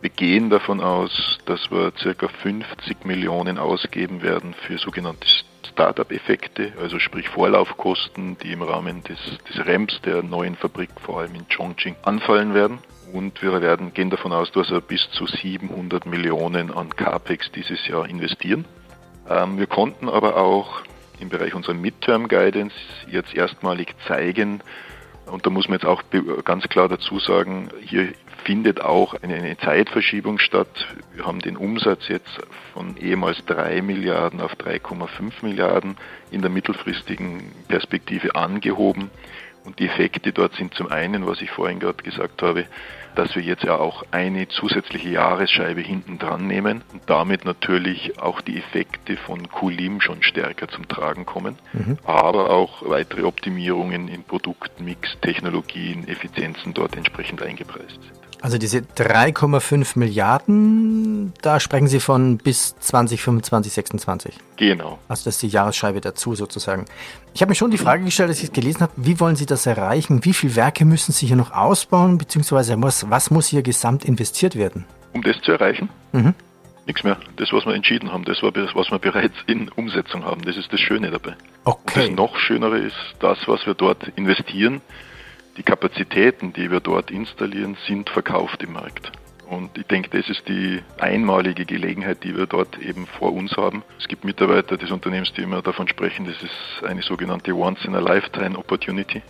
Wir 0.00 0.10
gehen 0.10 0.50
davon 0.50 0.80
aus, 0.80 1.38
dass 1.44 1.70
wir 1.70 1.92
circa 1.98 2.28
50 2.28 3.04
Millionen 3.04 3.58
ausgeben 3.58 4.22
werden 4.22 4.54
für 4.54 4.78
sogenannte 4.78 5.28
Startup-Effekte, 5.80 6.74
also 6.78 6.98
sprich 6.98 7.30
Vorlaufkosten, 7.30 8.36
die 8.42 8.52
im 8.52 8.60
Rahmen 8.60 9.02
des, 9.02 9.18
des 9.48 9.64
REMS 9.64 10.02
der 10.02 10.22
neuen 10.22 10.54
Fabrik 10.54 10.90
vor 11.00 11.20
allem 11.20 11.34
in 11.34 11.48
Chongqing 11.48 11.96
anfallen 12.02 12.52
werden. 12.52 12.80
Und 13.14 13.40
wir 13.40 13.62
werden, 13.62 13.94
gehen 13.94 14.10
davon 14.10 14.30
aus, 14.34 14.52
dass 14.52 14.70
wir 14.70 14.82
bis 14.82 15.10
zu 15.12 15.24
700 15.24 16.04
Millionen 16.04 16.70
an 16.70 16.90
CAPEX 16.90 17.52
dieses 17.52 17.88
Jahr 17.88 18.06
investieren. 18.06 18.66
Ähm, 19.26 19.56
wir 19.56 19.66
konnten 19.66 20.10
aber 20.10 20.36
auch 20.36 20.82
im 21.18 21.30
Bereich 21.30 21.54
unserer 21.54 21.72
Midterm 21.72 22.28
Guidance 22.28 22.76
jetzt 23.10 23.34
erstmalig 23.34 23.94
zeigen, 24.06 24.62
und 25.30 25.46
da 25.46 25.50
muss 25.50 25.68
man 25.68 25.78
jetzt 25.78 25.86
auch 25.86 26.02
ganz 26.44 26.68
klar 26.68 26.88
dazu 26.88 27.20
sagen, 27.20 27.70
hier 27.80 28.12
findet 28.50 28.80
auch 28.80 29.14
eine, 29.22 29.56
Zeitverschiebung 29.58 30.40
statt. 30.40 30.88
Wir 31.14 31.24
haben 31.24 31.38
den 31.38 31.56
Umsatz 31.56 32.08
jetzt 32.08 32.36
von 32.74 32.96
ehemals 32.96 33.44
3 33.46 33.80
Milliarden 33.80 34.40
auf 34.40 34.54
3,5 34.54 35.42
Milliarden 35.42 35.96
in 36.32 36.40
der 36.40 36.50
mittelfristigen 36.50 37.44
Perspektive 37.68 38.34
angehoben. 38.34 39.10
Und 39.64 39.78
die 39.78 39.86
Effekte 39.86 40.32
dort 40.32 40.56
sind 40.56 40.74
zum 40.74 40.90
einen, 40.90 41.28
was 41.28 41.40
ich 41.42 41.50
vorhin 41.52 41.78
gerade 41.78 42.02
gesagt 42.02 42.42
habe, 42.42 42.66
dass 43.14 43.36
wir 43.36 43.42
jetzt 43.42 43.62
ja 43.62 43.76
auch 43.76 44.02
eine 44.10 44.48
zusätzliche 44.48 45.10
Jahresscheibe 45.10 45.80
hinten 45.80 46.18
dran 46.18 46.48
nehmen 46.48 46.82
und 46.92 47.02
damit 47.06 47.44
natürlich 47.44 48.18
auch 48.18 48.40
die 48.40 48.58
Effekte 48.58 49.16
von 49.16 49.48
Kulim 49.48 50.00
schon 50.00 50.24
stärker 50.24 50.66
zum 50.66 50.88
Tragen 50.88 51.24
kommen, 51.24 51.56
mhm. 51.72 51.98
aber 52.02 52.50
auch 52.50 52.82
weitere 52.88 53.22
Optimierungen 53.22 54.08
in 54.08 54.24
Produktmix, 54.24 55.20
Technologien, 55.20 56.08
Effizienzen 56.08 56.74
dort 56.74 56.96
entsprechend 56.96 57.42
eingepreist 57.42 58.00
sind. 58.02 58.19
Also 58.42 58.56
diese 58.56 58.78
3,5 58.78 59.98
Milliarden, 59.98 61.34
da 61.42 61.60
sprechen 61.60 61.88
Sie 61.88 62.00
von 62.00 62.38
bis 62.38 62.74
2025, 62.78 63.72
26. 63.72 64.34
Genau. 64.56 64.98
Also 65.08 65.24
das 65.24 65.34
ist 65.34 65.42
die 65.42 65.48
Jahresscheibe 65.48 66.00
dazu 66.00 66.34
sozusagen. 66.34 66.86
Ich 67.34 67.42
habe 67.42 67.50
mir 67.50 67.54
schon 67.54 67.70
die 67.70 67.78
Frage 67.78 68.04
gestellt, 68.04 68.30
als 68.30 68.38
ich 68.38 68.44
es 68.44 68.52
gelesen 68.52 68.80
habe, 68.80 68.92
wie 68.96 69.20
wollen 69.20 69.36
Sie 69.36 69.44
das 69.44 69.66
erreichen? 69.66 70.24
Wie 70.24 70.32
viele 70.32 70.56
Werke 70.56 70.86
müssen 70.86 71.12
Sie 71.12 71.26
hier 71.26 71.36
noch 71.36 71.52
ausbauen, 71.52 72.16
beziehungsweise 72.16 72.80
was, 72.82 73.10
was 73.10 73.30
muss 73.30 73.48
hier 73.48 73.62
gesamt 73.62 74.06
investiert 74.06 74.56
werden? 74.56 74.86
Um 75.12 75.22
das 75.22 75.38
zu 75.42 75.52
erreichen? 75.52 75.90
Mhm. 76.12 76.34
Nichts 76.86 77.04
mehr. 77.04 77.18
Das, 77.36 77.52
was 77.52 77.66
wir 77.66 77.74
entschieden 77.74 78.10
haben, 78.10 78.24
das 78.24 78.42
war 78.42 78.52
das, 78.52 78.74
was 78.74 78.90
wir 78.90 78.98
bereits 78.98 79.36
in 79.46 79.68
Umsetzung 79.68 80.24
haben. 80.24 80.42
Das 80.42 80.56
ist 80.56 80.72
das 80.72 80.80
Schöne 80.80 81.10
dabei. 81.10 81.34
Okay. 81.64 82.08
Und 82.08 82.10
das 82.12 82.16
noch 82.16 82.36
Schönere 82.38 82.78
ist 82.78 82.96
das, 83.20 83.38
was 83.46 83.66
wir 83.66 83.74
dort 83.74 84.08
investieren 84.16 84.80
die 85.56 85.62
Kapazitäten, 85.62 86.52
die 86.52 86.70
wir 86.70 86.80
dort 86.80 87.10
installieren, 87.10 87.76
sind 87.86 88.10
verkauft 88.10 88.62
im 88.62 88.72
Markt. 88.74 89.12
Und 89.48 89.76
ich 89.76 89.86
denke, 89.86 90.10
das 90.10 90.28
ist 90.28 90.46
die 90.46 90.80
einmalige 91.00 91.66
Gelegenheit, 91.66 92.22
die 92.22 92.36
wir 92.36 92.46
dort 92.46 92.78
eben 92.78 93.06
vor 93.18 93.32
uns 93.32 93.56
haben. 93.56 93.82
Es 93.98 94.06
gibt 94.06 94.24
Mitarbeiter 94.24 94.76
des 94.76 94.92
Unternehmens, 94.92 95.32
die 95.32 95.42
immer 95.42 95.60
davon 95.60 95.88
sprechen, 95.88 96.24
das 96.24 96.40
ist 96.40 96.84
eine 96.84 97.02
sogenannte 97.02 97.52
Once-in-a-Lifetime 97.52 98.56
Opportunity. 98.56 99.22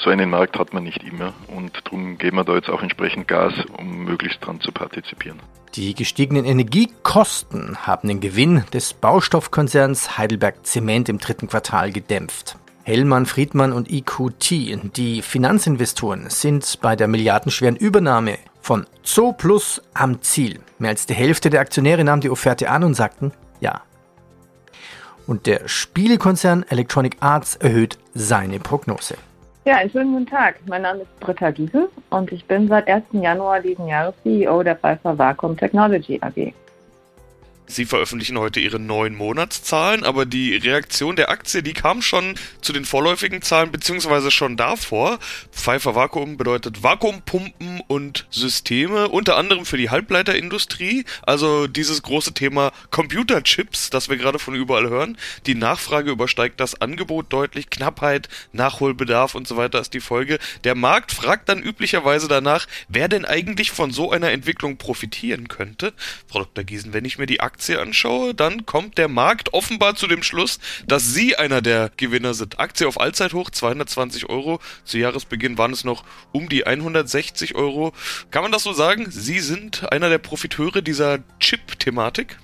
So 0.00 0.10
einen 0.10 0.30
Markt 0.30 0.58
hat 0.58 0.72
man 0.72 0.84
nicht 0.84 1.02
immer 1.02 1.32
und 1.48 1.72
darum 1.84 2.18
geben 2.18 2.36
wir 2.36 2.44
da 2.44 2.54
jetzt 2.54 2.70
auch 2.70 2.82
entsprechend 2.82 3.26
Gas, 3.28 3.54
um 3.78 4.04
möglichst 4.04 4.44
dran 4.44 4.60
zu 4.60 4.72
partizipieren. 4.72 5.40
Die 5.74 5.94
gestiegenen 5.94 6.44
Energiekosten 6.44 7.86
haben 7.86 8.08
den 8.08 8.20
Gewinn 8.20 8.64
des 8.72 8.94
Baustoffkonzerns 8.94 10.16
Heidelberg 10.16 10.66
Zement 10.66 11.08
im 11.08 11.18
dritten 11.18 11.48
Quartal 11.48 11.92
gedämpft. 11.92 12.56
Hellmann, 12.88 13.26
Friedmann 13.26 13.74
und 13.74 13.90
EQT, 13.92 14.96
die 14.96 15.20
Finanzinvestoren, 15.20 16.30
sind 16.30 16.78
bei 16.80 16.96
der 16.96 17.06
milliardenschweren 17.06 17.76
Übernahme 17.76 18.38
von 18.62 18.86
Zo 19.02 19.32
Plus 19.32 19.82
am 19.92 20.22
Ziel. 20.22 20.60
Mehr 20.78 20.92
als 20.92 21.04
die 21.04 21.12
Hälfte 21.12 21.50
der 21.50 21.60
Aktionäre 21.60 22.02
nahm 22.02 22.22
die 22.22 22.30
Offerte 22.30 22.70
an 22.70 22.84
und 22.84 22.94
sagten 22.94 23.32
ja. 23.60 23.82
Und 25.26 25.46
der 25.46 25.68
Spielekonzern 25.68 26.64
Electronic 26.70 27.18
Arts 27.20 27.56
erhöht 27.56 27.98
seine 28.14 28.58
Prognose. 28.58 29.16
Ja, 29.66 29.76
einen 29.76 29.90
schönen 29.90 30.14
guten 30.14 30.26
Tag. 30.26 30.58
Mein 30.66 30.80
Name 30.80 31.02
ist 31.02 31.20
Britta 31.20 31.50
Giesel 31.50 31.90
und 32.08 32.32
ich 32.32 32.46
bin 32.46 32.68
seit 32.68 32.88
1. 32.88 33.04
Januar 33.12 33.60
diesen 33.60 33.86
Jahres 33.86 34.14
CEO 34.22 34.62
der 34.62 34.76
Pfeiffer 34.76 35.18
Vacuum 35.18 35.58
Technology 35.58 36.18
AG. 36.22 36.54
Sie 37.70 37.84
veröffentlichen 37.84 38.38
heute 38.38 38.60
ihre 38.60 38.80
neuen 38.80 39.14
Monatszahlen, 39.14 40.02
aber 40.02 40.24
die 40.24 40.56
Reaktion 40.56 41.16
der 41.16 41.28
Aktie, 41.28 41.62
die 41.62 41.74
kam 41.74 42.00
schon 42.00 42.34
zu 42.62 42.72
den 42.72 42.86
vorläufigen 42.86 43.42
Zahlen, 43.42 43.70
beziehungsweise 43.70 44.30
schon 44.30 44.56
davor. 44.56 45.18
Pfeiffer 45.52 45.94
Vakuum 45.94 46.38
bedeutet 46.38 46.82
Vakuumpumpen 46.82 47.82
und 47.86 48.26
Systeme, 48.30 49.08
unter 49.08 49.36
anderem 49.36 49.66
für 49.66 49.76
die 49.76 49.90
Halbleiterindustrie. 49.90 51.04
Also 51.22 51.66
dieses 51.66 52.02
große 52.02 52.32
Thema 52.32 52.72
Computerchips, 52.90 53.90
das 53.90 54.08
wir 54.08 54.16
gerade 54.16 54.38
von 54.38 54.54
überall 54.54 54.88
hören. 54.88 55.18
Die 55.44 55.54
Nachfrage 55.54 56.10
übersteigt 56.10 56.60
das 56.60 56.80
Angebot 56.80 57.30
deutlich. 57.34 57.68
Knappheit, 57.68 58.30
Nachholbedarf 58.52 59.34
und 59.34 59.46
so 59.46 59.58
weiter 59.58 59.78
ist 59.78 59.92
die 59.92 60.00
Folge. 60.00 60.38
Der 60.64 60.74
Markt 60.74 61.12
fragt 61.12 61.50
dann 61.50 61.62
üblicherweise 61.62 62.28
danach, 62.28 62.66
wer 62.88 63.08
denn 63.08 63.26
eigentlich 63.26 63.72
von 63.72 63.90
so 63.90 64.10
einer 64.10 64.30
Entwicklung 64.30 64.78
profitieren 64.78 65.48
könnte. 65.48 65.92
Frau 66.26 66.38
Dr. 66.38 66.64
Giesen, 66.64 66.94
wenn 66.94 67.04
ich 67.04 67.18
mir 67.18 67.26
die 67.26 67.40
Aktie 67.40 67.57
Aktie 67.58 67.80
anschaue, 67.80 68.34
dann 68.34 68.66
kommt 68.66 68.98
der 68.98 69.08
Markt 69.08 69.52
offenbar 69.52 69.96
zu 69.96 70.06
dem 70.06 70.22
Schluss, 70.22 70.60
dass 70.86 71.12
Sie 71.12 71.34
einer 71.34 71.60
der 71.60 71.90
Gewinner 71.96 72.32
sind. 72.32 72.60
Aktie 72.60 72.86
auf 72.86 73.00
Allzeithoch, 73.00 73.50
220 73.50 74.30
Euro. 74.30 74.60
Zu 74.84 74.98
Jahresbeginn 74.98 75.58
waren 75.58 75.72
es 75.72 75.82
noch 75.82 76.04
um 76.30 76.48
die 76.48 76.68
160 76.68 77.56
Euro. 77.56 77.92
Kann 78.30 78.42
man 78.42 78.52
das 78.52 78.62
so 78.62 78.72
sagen? 78.72 79.06
Sie 79.10 79.40
sind 79.40 79.90
einer 79.90 80.08
der 80.08 80.18
Profiteure 80.18 80.82
dieser 80.82 81.18
Chip-Thematik? 81.40 82.38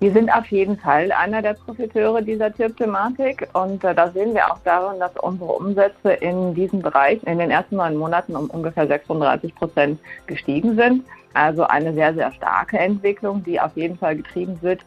Wir 0.00 0.12
sind 0.12 0.30
auf 0.30 0.46
jeden 0.48 0.78
Fall 0.78 1.10
einer 1.10 1.40
der 1.40 1.54
Profiteure 1.54 2.20
dieser 2.20 2.54
Chip-Thematik 2.54 3.48
und 3.54 3.82
äh, 3.82 3.94
da 3.94 4.10
sehen 4.10 4.34
wir 4.34 4.52
auch 4.52 4.58
darin, 4.64 5.00
dass 5.00 5.16
unsere 5.16 5.52
Umsätze 5.52 6.12
in 6.12 6.54
diesem 6.54 6.82
Bereich 6.82 7.22
in 7.24 7.38
den 7.38 7.50
ersten 7.50 7.76
neun 7.76 7.96
Monaten 7.96 8.36
um 8.36 8.50
ungefähr 8.50 8.86
36 8.86 9.54
Prozent 9.54 10.00
gestiegen 10.26 10.76
sind. 10.76 11.04
Also 11.34 11.64
eine 11.64 11.94
sehr, 11.94 12.14
sehr 12.14 12.32
starke 12.32 12.78
Entwicklung, 12.78 13.42
die 13.44 13.60
auf 13.60 13.76
jeden 13.76 13.96
Fall 13.96 14.16
getrieben 14.16 14.60
wird 14.62 14.80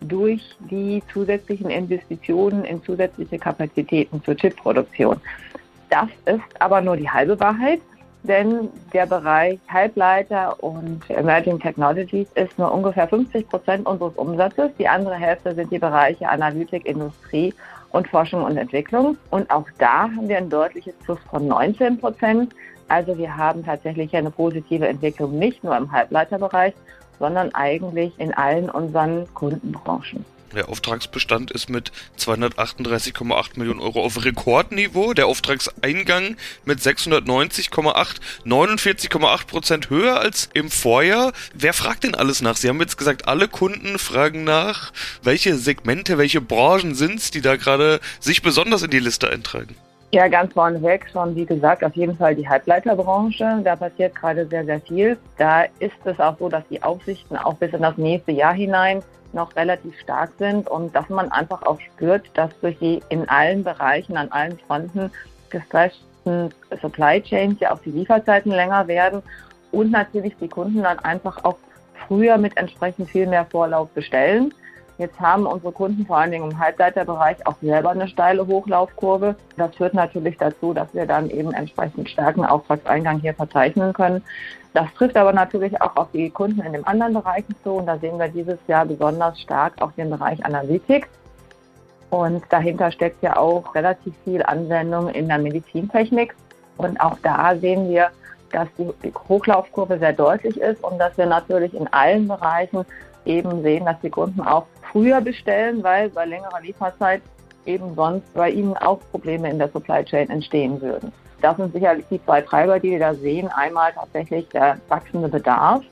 durch 0.00 0.56
die 0.70 1.02
zusätzlichen 1.12 1.70
Investitionen 1.70 2.64
in 2.64 2.82
zusätzliche 2.82 3.38
Kapazitäten 3.38 4.22
zur 4.24 4.34
Chipproduktion. 4.34 5.20
Das 5.90 6.08
ist 6.24 6.60
aber 6.60 6.80
nur 6.80 6.96
die 6.96 7.10
halbe 7.10 7.38
Wahrheit, 7.40 7.80
denn 8.22 8.68
der 8.92 9.06
Bereich 9.06 9.58
Halbleiter 9.68 10.62
und 10.62 11.08
Emerging 11.10 11.58
Technologies 11.58 12.28
ist 12.34 12.58
nur 12.58 12.72
ungefähr 12.72 13.08
50 13.08 13.48
Prozent 13.48 13.86
unseres 13.86 14.14
Umsatzes. 14.14 14.70
Die 14.78 14.88
andere 14.88 15.14
Hälfte 15.14 15.54
sind 15.54 15.72
die 15.72 15.78
Bereiche 15.78 16.28
Analytik, 16.28 16.86
Industrie 16.86 17.54
und 17.90 18.08
Forschung 18.08 18.44
und 18.44 18.56
Entwicklung. 18.56 19.16
Und 19.30 19.50
auch 19.50 19.66
da 19.78 20.02
haben 20.02 20.28
wir 20.28 20.36
ein 20.36 20.50
deutliches 20.50 20.94
Plus 21.04 21.18
von 21.30 21.46
19 21.48 21.98
Prozent. 21.98 22.54
Also 22.90 23.16
wir 23.16 23.36
haben 23.36 23.64
tatsächlich 23.64 24.16
eine 24.16 24.32
positive 24.32 24.88
Entwicklung 24.88 25.38
nicht 25.38 25.62
nur 25.62 25.76
im 25.76 25.92
Halbleiterbereich, 25.92 26.74
sondern 27.20 27.54
eigentlich 27.54 28.12
in 28.18 28.34
allen 28.34 28.68
unseren 28.68 29.32
Kundenbranchen. 29.32 30.24
Der 30.56 30.68
Auftragsbestand 30.68 31.52
ist 31.52 31.70
mit 31.70 31.92
238,8 32.18 33.56
Millionen 33.56 33.78
Euro 33.78 34.04
auf 34.04 34.24
Rekordniveau. 34.24 35.14
Der 35.14 35.28
Auftragseingang 35.28 36.36
mit 36.64 36.80
690,8, 36.80 38.16
49,8 38.44 39.46
Prozent 39.46 39.90
höher 39.90 40.18
als 40.18 40.50
im 40.52 40.68
Vorjahr. 40.68 41.32
Wer 41.54 41.72
fragt 41.72 42.02
denn 42.02 42.16
alles 42.16 42.42
nach? 42.42 42.56
Sie 42.56 42.68
haben 42.68 42.80
jetzt 42.80 42.98
gesagt, 42.98 43.28
alle 43.28 43.46
Kunden 43.46 44.00
fragen 44.00 44.42
nach. 44.42 44.92
Welche 45.22 45.56
Segmente, 45.56 46.18
welche 46.18 46.40
Branchen 46.40 46.96
sind 46.96 47.20
es, 47.20 47.30
die 47.30 47.40
da 47.40 47.54
gerade 47.54 48.00
sich 48.18 48.42
besonders 48.42 48.82
in 48.82 48.90
die 48.90 48.98
Liste 48.98 49.30
eintragen? 49.30 49.76
Ja, 50.12 50.26
ganz 50.26 50.52
vorneweg 50.52 51.08
schon, 51.12 51.36
wie 51.36 51.46
gesagt, 51.46 51.84
auf 51.84 51.94
jeden 51.94 52.16
Fall 52.16 52.34
die 52.34 52.48
Halbleiterbranche. 52.48 53.60
Da 53.62 53.76
passiert 53.76 54.12
gerade 54.16 54.44
sehr, 54.48 54.64
sehr 54.64 54.80
viel. 54.80 55.16
Da 55.38 55.62
ist 55.78 55.94
es 56.04 56.18
auch 56.18 56.36
so, 56.36 56.48
dass 56.48 56.64
die 56.68 56.82
Aussichten 56.82 57.36
auch 57.36 57.54
bis 57.54 57.72
in 57.72 57.82
das 57.82 57.96
nächste 57.96 58.32
Jahr 58.32 58.52
hinein 58.52 59.04
noch 59.32 59.54
relativ 59.54 59.96
stark 60.00 60.30
sind 60.36 60.68
und 60.68 60.96
dass 60.96 61.08
man 61.08 61.30
einfach 61.30 61.62
auch 61.62 61.78
spürt, 61.80 62.28
dass 62.34 62.50
durch 62.60 62.76
die 62.80 63.00
in 63.08 63.28
allen 63.28 63.62
Bereichen, 63.62 64.16
an 64.16 64.32
allen 64.32 64.58
Fronten 64.66 65.12
gestressten 65.50 66.52
Supply 66.82 67.22
Chains 67.22 67.60
ja 67.60 67.72
auch 67.72 67.78
die 67.78 67.92
Lieferzeiten 67.92 68.50
länger 68.50 68.88
werden 68.88 69.22
und 69.70 69.92
natürlich 69.92 70.34
die 70.40 70.48
Kunden 70.48 70.82
dann 70.82 70.98
einfach 70.98 71.44
auch 71.44 71.56
früher 72.08 72.36
mit 72.36 72.56
entsprechend 72.56 73.08
viel 73.10 73.28
mehr 73.28 73.46
Vorlauf 73.46 73.88
bestellen. 73.90 74.52
Jetzt 75.00 75.18
haben 75.18 75.46
unsere 75.46 75.72
Kunden 75.72 76.04
vor 76.04 76.18
allen 76.18 76.30
Dingen 76.30 76.50
im 76.50 76.58
Halbleiterbereich 76.58 77.46
auch 77.46 77.54
selber 77.62 77.88
eine 77.88 78.06
steile 78.06 78.46
Hochlaufkurve. 78.46 79.34
Das 79.56 79.74
führt 79.74 79.94
natürlich 79.94 80.36
dazu, 80.36 80.74
dass 80.74 80.92
wir 80.92 81.06
dann 81.06 81.30
eben 81.30 81.54
entsprechend 81.54 82.10
starken 82.10 82.44
Auftragseingang 82.44 83.18
hier 83.20 83.32
verzeichnen 83.32 83.94
können. 83.94 84.22
Das 84.74 84.92
trifft 84.98 85.16
aber 85.16 85.32
natürlich 85.32 85.80
auch 85.80 85.96
auf 85.96 86.08
die 86.12 86.28
Kunden 86.28 86.60
in 86.60 86.74
den 86.74 86.86
anderen 86.86 87.14
Bereichen 87.14 87.54
zu. 87.64 87.70
Und 87.76 87.86
da 87.86 87.96
sehen 87.96 88.18
wir 88.18 88.28
dieses 88.28 88.58
Jahr 88.68 88.84
besonders 88.84 89.40
stark 89.40 89.80
auch 89.80 89.92
den 89.92 90.10
Bereich 90.10 90.44
Analytik. 90.44 91.08
Und 92.10 92.44
dahinter 92.50 92.92
steckt 92.92 93.22
ja 93.22 93.38
auch 93.38 93.74
relativ 93.74 94.12
viel 94.24 94.42
Anwendung 94.42 95.08
in 95.08 95.28
der 95.28 95.38
Medizintechnik. 95.38 96.34
Und 96.76 97.00
auch 97.00 97.16
da 97.22 97.56
sehen 97.56 97.88
wir, 97.88 98.10
dass 98.52 98.68
die 98.76 99.14
Hochlaufkurve 99.30 99.98
sehr 99.98 100.12
deutlich 100.12 100.60
ist 100.60 100.84
und 100.84 100.98
dass 100.98 101.16
wir 101.16 101.24
natürlich 101.24 101.72
in 101.72 101.86
allen 101.90 102.28
Bereichen 102.28 102.84
eben 103.30 103.62
sehen, 103.62 103.84
dass 103.84 104.00
die 104.00 104.10
Kunden 104.10 104.40
auch 104.40 104.66
früher 104.92 105.20
bestellen, 105.20 105.82
weil 105.82 106.10
bei 106.10 106.24
längerer 106.24 106.60
Lieferzeit 106.60 107.22
eben 107.66 107.94
sonst 107.94 108.32
bei 108.34 108.50
ihnen 108.50 108.76
auch 108.76 109.00
Probleme 109.10 109.50
in 109.50 109.58
der 109.58 109.68
Supply 109.68 110.04
Chain 110.04 110.28
entstehen 110.30 110.80
würden. 110.80 111.12
Das 111.40 111.56
sind 111.56 111.72
sicherlich 111.72 112.04
die 112.10 112.22
zwei 112.24 112.42
Treiber, 112.42 112.78
die 112.78 112.90
wir 112.90 112.98
da 112.98 113.14
sehen. 113.14 113.48
Einmal 113.48 113.92
tatsächlich 113.92 114.48
der 114.48 114.78
wachsende 114.88 115.28
Bedarf. 115.28 115.82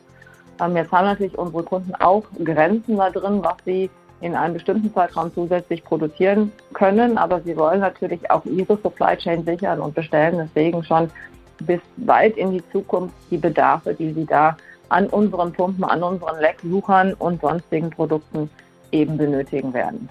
Ähm, 0.60 0.76
jetzt 0.76 0.92
haben 0.92 1.06
natürlich 1.06 1.38
unsere 1.38 1.62
Kunden 1.62 1.94
auch 1.96 2.24
Grenzen 2.44 2.96
da 2.96 3.10
drin, 3.10 3.42
was 3.42 3.56
sie 3.64 3.88
in 4.20 4.34
einem 4.34 4.54
bestimmten 4.54 4.92
Zeitraum 4.92 5.32
zusätzlich 5.32 5.84
produzieren 5.84 6.52
können. 6.74 7.16
Aber 7.16 7.40
sie 7.40 7.56
wollen 7.56 7.80
natürlich 7.80 8.30
auch 8.30 8.44
ihre 8.44 8.76
Supply 8.76 9.16
Chain 9.16 9.44
sichern 9.44 9.80
und 9.80 9.94
bestellen 9.94 10.38
deswegen 10.38 10.82
schon 10.82 11.10
bis 11.60 11.80
weit 11.96 12.36
in 12.36 12.52
die 12.52 12.62
Zukunft 12.70 13.14
die 13.30 13.38
Bedarfe, 13.38 13.94
die 13.94 14.12
sie 14.12 14.26
da 14.26 14.56
an 14.88 15.06
unseren 15.08 15.52
Pumpen, 15.52 15.84
an 15.84 16.02
unseren 16.02 16.40
Lecksuchern 16.40 17.14
und 17.14 17.40
sonstigen 17.40 17.90
Produkten 17.90 18.50
eben 18.92 19.16
benötigen 19.16 19.72
werden. 19.72 20.08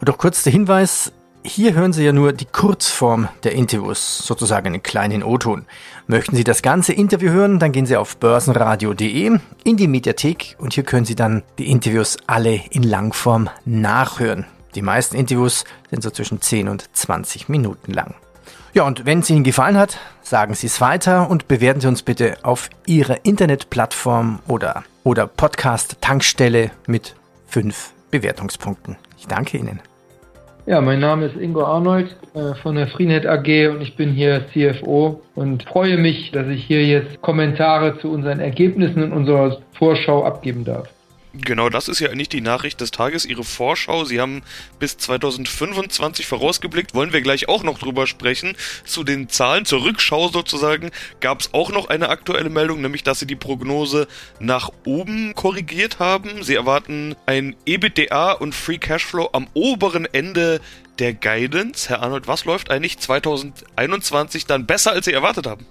Doch 0.00 0.18
kurz 0.18 0.42
der 0.42 0.52
Hinweis, 0.52 1.12
hier 1.46 1.74
hören 1.74 1.92
Sie 1.92 2.04
ja 2.04 2.12
nur 2.12 2.32
die 2.32 2.46
Kurzform 2.46 3.28
der 3.42 3.52
Interviews, 3.52 4.18
sozusagen 4.18 4.66
einen 4.66 4.82
kleinen 4.82 5.22
O-Ton. 5.22 5.66
Möchten 6.06 6.36
Sie 6.36 6.44
das 6.44 6.62
ganze 6.62 6.92
Interview 6.92 7.30
hören, 7.30 7.58
dann 7.58 7.72
gehen 7.72 7.86
Sie 7.86 7.96
auf 7.96 8.16
börsenradio.de 8.16 9.38
in 9.64 9.76
die 9.76 9.88
Mediathek 9.88 10.56
und 10.58 10.72
hier 10.72 10.84
können 10.84 11.04
Sie 11.04 11.14
dann 11.14 11.42
die 11.58 11.70
Interviews 11.70 12.16
alle 12.26 12.60
in 12.70 12.82
Langform 12.82 13.50
nachhören. 13.64 14.46
Die 14.74 14.82
meisten 14.82 15.16
Interviews 15.16 15.64
sind 15.90 16.02
so 16.02 16.10
zwischen 16.10 16.40
10 16.40 16.68
und 16.68 16.88
20 16.96 17.48
Minuten 17.48 17.92
lang. 17.92 18.14
Ja, 18.74 18.82
und 18.84 19.06
wenn 19.06 19.20
es 19.20 19.30
Ihnen 19.30 19.44
gefallen 19.44 19.78
hat, 19.78 19.98
sagen 20.20 20.54
Sie 20.54 20.66
es 20.66 20.80
weiter 20.80 21.30
und 21.30 21.46
bewerten 21.46 21.80
Sie 21.80 21.86
uns 21.86 22.02
bitte 22.02 22.38
auf 22.42 22.70
Ihrer 22.86 23.24
Internetplattform 23.24 24.40
oder, 24.48 24.82
oder 25.04 25.28
Podcast-Tankstelle 25.28 26.72
mit 26.88 27.14
fünf 27.46 27.92
Bewertungspunkten. 28.10 28.96
Ich 29.16 29.28
danke 29.28 29.58
Ihnen. 29.58 29.78
Ja, 30.66 30.80
mein 30.80 30.98
Name 30.98 31.26
ist 31.26 31.36
Ingo 31.36 31.62
Arnold 31.62 32.16
äh, 32.34 32.54
von 32.62 32.74
der 32.74 32.88
Freenet 32.88 33.26
AG 33.26 33.68
und 33.68 33.80
ich 33.80 33.94
bin 33.94 34.10
hier 34.10 34.44
CFO 34.52 35.22
und 35.36 35.62
freue 35.62 35.96
mich, 35.96 36.32
dass 36.32 36.48
ich 36.48 36.64
hier 36.64 36.84
jetzt 36.84 37.22
Kommentare 37.22 38.00
zu 38.00 38.10
unseren 38.10 38.40
Ergebnissen 38.40 39.04
und 39.04 39.12
unserer 39.12 39.58
Vorschau 39.78 40.24
abgeben 40.24 40.64
darf. 40.64 40.88
Genau, 41.36 41.68
das 41.68 41.88
ist 41.88 41.98
ja 41.98 42.10
eigentlich 42.10 42.28
die 42.28 42.40
Nachricht 42.40 42.80
des 42.80 42.92
Tages, 42.92 43.24
Ihre 43.24 43.42
Vorschau. 43.42 44.04
Sie 44.04 44.20
haben 44.20 44.42
bis 44.78 44.96
2025 44.98 46.26
vorausgeblickt, 46.26 46.94
wollen 46.94 47.12
wir 47.12 47.22
gleich 47.22 47.48
auch 47.48 47.64
noch 47.64 47.78
drüber 47.78 48.06
sprechen. 48.06 48.56
Zu 48.84 49.02
den 49.02 49.28
Zahlen, 49.28 49.64
zur 49.64 49.82
Rückschau 49.82 50.28
sozusagen, 50.28 50.92
gab 51.18 51.40
es 51.40 51.52
auch 51.52 51.72
noch 51.72 51.88
eine 51.88 52.08
aktuelle 52.08 52.50
Meldung, 52.50 52.80
nämlich 52.82 53.02
dass 53.02 53.18
Sie 53.18 53.26
die 53.26 53.34
Prognose 53.34 54.06
nach 54.38 54.70
oben 54.84 55.34
korrigiert 55.34 55.98
haben. 55.98 56.44
Sie 56.44 56.54
erwarten 56.54 57.16
ein 57.26 57.56
EBITDA 57.66 58.32
und 58.32 58.54
Free 58.54 58.78
Cashflow 58.78 59.30
am 59.32 59.48
oberen 59.54 60.06
Ende 60.06 60.60
der 61.00 61.14
Guidance. 61.14 61.88
Herr 61.88 62.02
Arnold, 62.02 62.28
was 62.28 62.44
läuft 62.44 62.70
eigentlich 62.70 62.98
2021 62.98 64.46
dann 64.46 64.66
besser, 64.66 64.92
als 64.92 65.06
Sie 65.06 65.12
erwartet 65.12 65.48
haben? 65.48 65.66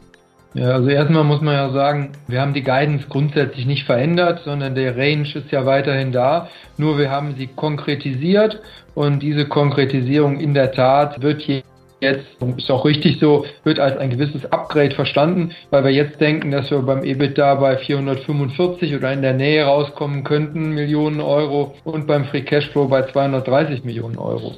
Ja, 0.55 0.69
also 0.69 0.89
erstmal 0.89 1.23
muss 1.23 1.41
man 1.41 1.55
ja 1.55 1.71
sagen, 1.71 2.11
wir 2.27 2.39
haben 2.39 2.53
die 2.53 2.61
Guidance 2.61 3.07
grundsätzlich 3.09 3.65
nicht 3.65 3.85
verändert, 3.85 4.41
sondern 4.45 4.75
der 4.75 4.95
Range 4.95 5.27
ist 5.33 5.51
ja 5.51 5.65
weiterhin 5.65 6.11
da. 6.11 6.47
Nur 6.77 6.99
wir 6.99 7.09
haben 7.09 7.33
sie 7.37 7.47
konkretisiert 7.47 8.59
und 8.93 9.23
diese 9.23 9.47
Konkretisierung 9.47 10.39
in 10.39 10.53
der 10.53 10.71
Tat 10.71 11.23
wird 11.23 11.41
hier 11.41 11.63
jetzt, 12.03 12.25
ist 12.57 12.69
auch 12.69 12.85
richtig 12.85 13.19
so, 13.19 13.45
wird 13.63 13.79
als 13.79 13.97
ein 13.97 14.11
gewisses 14.11 14.45
Upgrade 14.51 14.93
verstanden, 14.93 15.51
weil 15.71 15.85
wir 15.85 15.91
jetzt 15.91 16.21
denken, 16.21 16.51
dass 16.51 16.69
wir 16.69 16.79
beim 16.79 17.03
EBITDA 17.03 17.55
bei 17.55 17.77
445 17.77 18.95
oder 18.95 19.11
in 19.11 19.21
der 19.21 19.33
Nähe 19.33 19.63
rauskommen 19.63 20.23
könnten, 20.23 20.73
Millionen 20.73 21.21
Euro 21.21 21.73
und 21.85 22.05
beim 22.05 22.25
Free 22.25 22.41
Cashflow 22.41 22.87
bei 22.87 23.03
230 23.03 23.83
Millionen 23.85 24.17
Euro. 24.17 24.53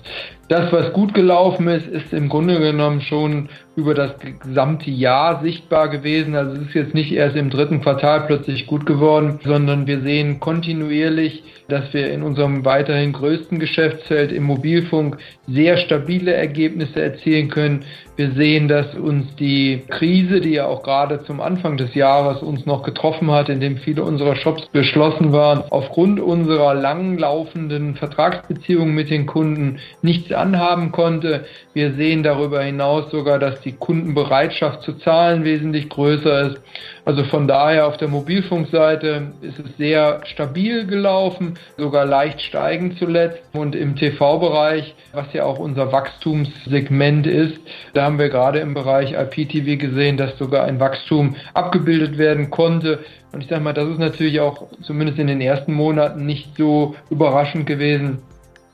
Das, 0.50 0.72
was 0.74 0.92
gut 0.94 1.14
gelaufen 1.14 1.68
ist, 1.68 1.88
ist 1.88 2.14
im 2.14 2.30
Grunde 2.30 2.60
genommen 2.60 3.02
schon 3.02 3.50
über 3.76 3.94
das 3.94 4.12
gesamte 4.42 4.90
Jahr 4.90 5.42
sichtbar 5.42 5.90
gewesen. 5.90 6.36
Also 6.36 6.56
es 6.56 6.68
ist 6.68 6.76
jetzt 6.76 6.94
nicht 6.94 7.12
erst 7.12 7.36
im 7.36 7.50
dritten 7.50 7.82
Quartal 7.82 8.26
plötzlich 8.26 8.68
gut 8.68 8.86
geworden, 8.86 9.40
sondern 9.44 9.86
wir 9.86 10.02
sehen 10.02 10.40
kontinuierlich, 10.40 11.44
dass 11.68 11.94
wir 11.94 12.12
in 12.12 12.22
unserem 12.22 12.64
weiterhin 12.64 13.14
größten 13.14 13.60
Geschäftsfeld 13.60 14.32
im 14.32 14.44
Mobilfunk 14.44 15.18
sehr 15.48 15.78
stabile 15.78 16.34
Ergebnisse 16.34 17.02
erzielen 17.02 17.50
können. 17.50 17.86
Wir 18.18 18.32
sehen, 18.32 18.68
dass 18.68 18.96
uns 18.96 19.36
die 19.36 19.84
Krise, 19.90 20.40
die 20.40 20.52
ja 20.52 20.68
auch 20.68 20.84
gerade 20.84 21.24
zum 21.24 21.42
Anfang 21.42 21.76
des 21.76 21.96
Jahres 21.96 22.42
uns 22.42 22.66
noch 22.66 22.84
getroffen 22.84 23.32
hat, 23.32 23.50
in 23.50 23.60
dem 23.60 23.78
viele 23.78 24.04
unserer 24.04 24.36
Shops 24.36 24.70
geschlossen 24.72 25.34
waren, 25.34 25.64
aufgrund 25.70 26.20
unserer 26.20 26.76
langlaufenden 26.76 27.96
Vertragsbeziehungen 27.96 28.94
mit 28.94 29.10
den 29.10 29.26
Kunden 29.26 29.80
nichts 30.02 30.32
anhaben 30.32 30.92
konnte. 30.92 31.46
Wir 31.74 31.94
sehen 31.94 32.24
darüber 32.24 32.62
hinaus 32.62 33.12
sogar, 33.12 33.40
dass 33.40 33.65
die 33.66 33.74
Kundenbereitschaft 33.74 34.84
zu 34.84 34.94
zahlen 34.94 35.44
wesentlich 35.44 35.90
größer 35.90 36.52
ist. 36.52 36.62
Also 37.04 37.24
von 37.24 37.48
daher 37.48 37.88
auf 37.88 37.98
der 37.98 38.08
Mobilfunkseite 38.08 39.34
ist 39.42 39.60
es 39.60 39.78
sehr 39.78 40.22
stabil 40.26 40.86
gelaufen, 40.88 41.56
sogar 41.78 42.06
leicht 42.06 42.42
steigend 42.42 42.98
zuletzt. 42.98 43.42
Und 43.54 43.76
im 43.76 43.96
TV-Bereich, 43.96 44.96
was 45.14 45.34
ja 45.34 45.44
auch 45.44 45.60
unser 45.60 45.92
Wachstumssegment 45.92 47.28
ist, 47.28 47.60
da 47.94 48.04
haben 48.04 48.20
wir 48.20 48.30
gerade 48.30 48.60
im 48.60 48.74
Bereich 48.74 49.14
IPTV 49.14 49.78
gesehen, 49.80 50.18
dass 50.18 50.38
sogar 50.38 50.66
ein 50.66 50.80
Wachstum 50.80 51.36
abgebildet 51.54 52.18
werden 52.18 52.50
konnte. 52.50 53.00
Und 53.32 53.44
ich 53.44 53.50
sage 53.50 53.64
mal, 53.64 53.74
das 53.74 53.90
ist 53.90 54.00
natürlich 54.00 54.40
auch 54.40 54.68
zumindest 54.82 55.20
in 55.20 55.28
den 55.28 55.42
ersten 55.42 55.74
Monaten 55.74 56.26
nicht 56.26 56.56
so 56.58 56.96
überraschend 57.10 57.66
gewesen, 57.66 58.20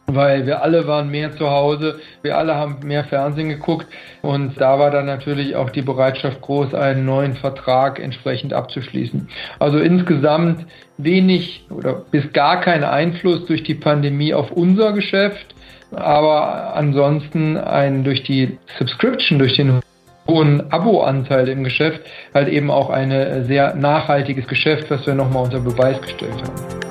weil 0.07 0.45
wir 0.45 0.61
alle 0.61 0.87
waren 0.87 1.09
mehr 1.09 1.35
zu 1.35 1.49
Hause, 1.49 1.99
wir 2.21 2.37
alle 2.37 2.55
haben 2.55 2.79
mehr 2.83 3.03
Fernsehen 3.05 3.49
geguckt 3.49 3.87
und 4.21 4.59
da 4.59 4.79
war 4.79 4.91
dann 4.91 5.05
natürlich 5.05 5.55
auch 5.55 5.69
die 5.69 5.81
Bereitschaft 5.81 6.41
groß, 6.41 6.73
einen 6.73 7.05
neuen 7.05 7.35
Vertrag 7.35 7.99
entsprechend 7.99 8.53
abzuschließen. 8.53 9.29
Also 9.59 9.79
insgesamt 9.79 10.65
wenig 10.97 11.65
oder 11.69 11.93
bis 12.11 12.31
gar 12.33 12.61
kein 12.61 12.83
Einfluss 12.83 13.45
durch 13.45 13.63
die 13.63 13.75
Pandemie 13.75 14.33
auf 14.33 14.51
unser 14.51 14.93
Geschäft, 14.93 15.55
aber 15.91 16.75
ansonsten 16.75 17.57
ein 17.57 18.03
durch 18.03 18.23
die 18.23 18.57
Subscription, 18.77 19.39
durch 19.39 19.55
den 19.55 19.81
hohen 20.27 20.71
Abo-Anteil 20.71 21.49
im 21.49 21.63
Geschäft, 21.63 22.01
halt 22.33 22.47
eben 22.47 22.69
auch 22.69 22.89
ein 22.89 23.45
sehr 23.45 23.75
nachhaltiges 23.75 24.47
Geschäft, 24.47 24.89
was 24.89 25.05
wir 25.05 25.15
nochmal 25.15 25.43
unter 25.45 25.59
Beweis 25.59 25.99
gestellt 26.01 26.31
haben. 26.43 26.90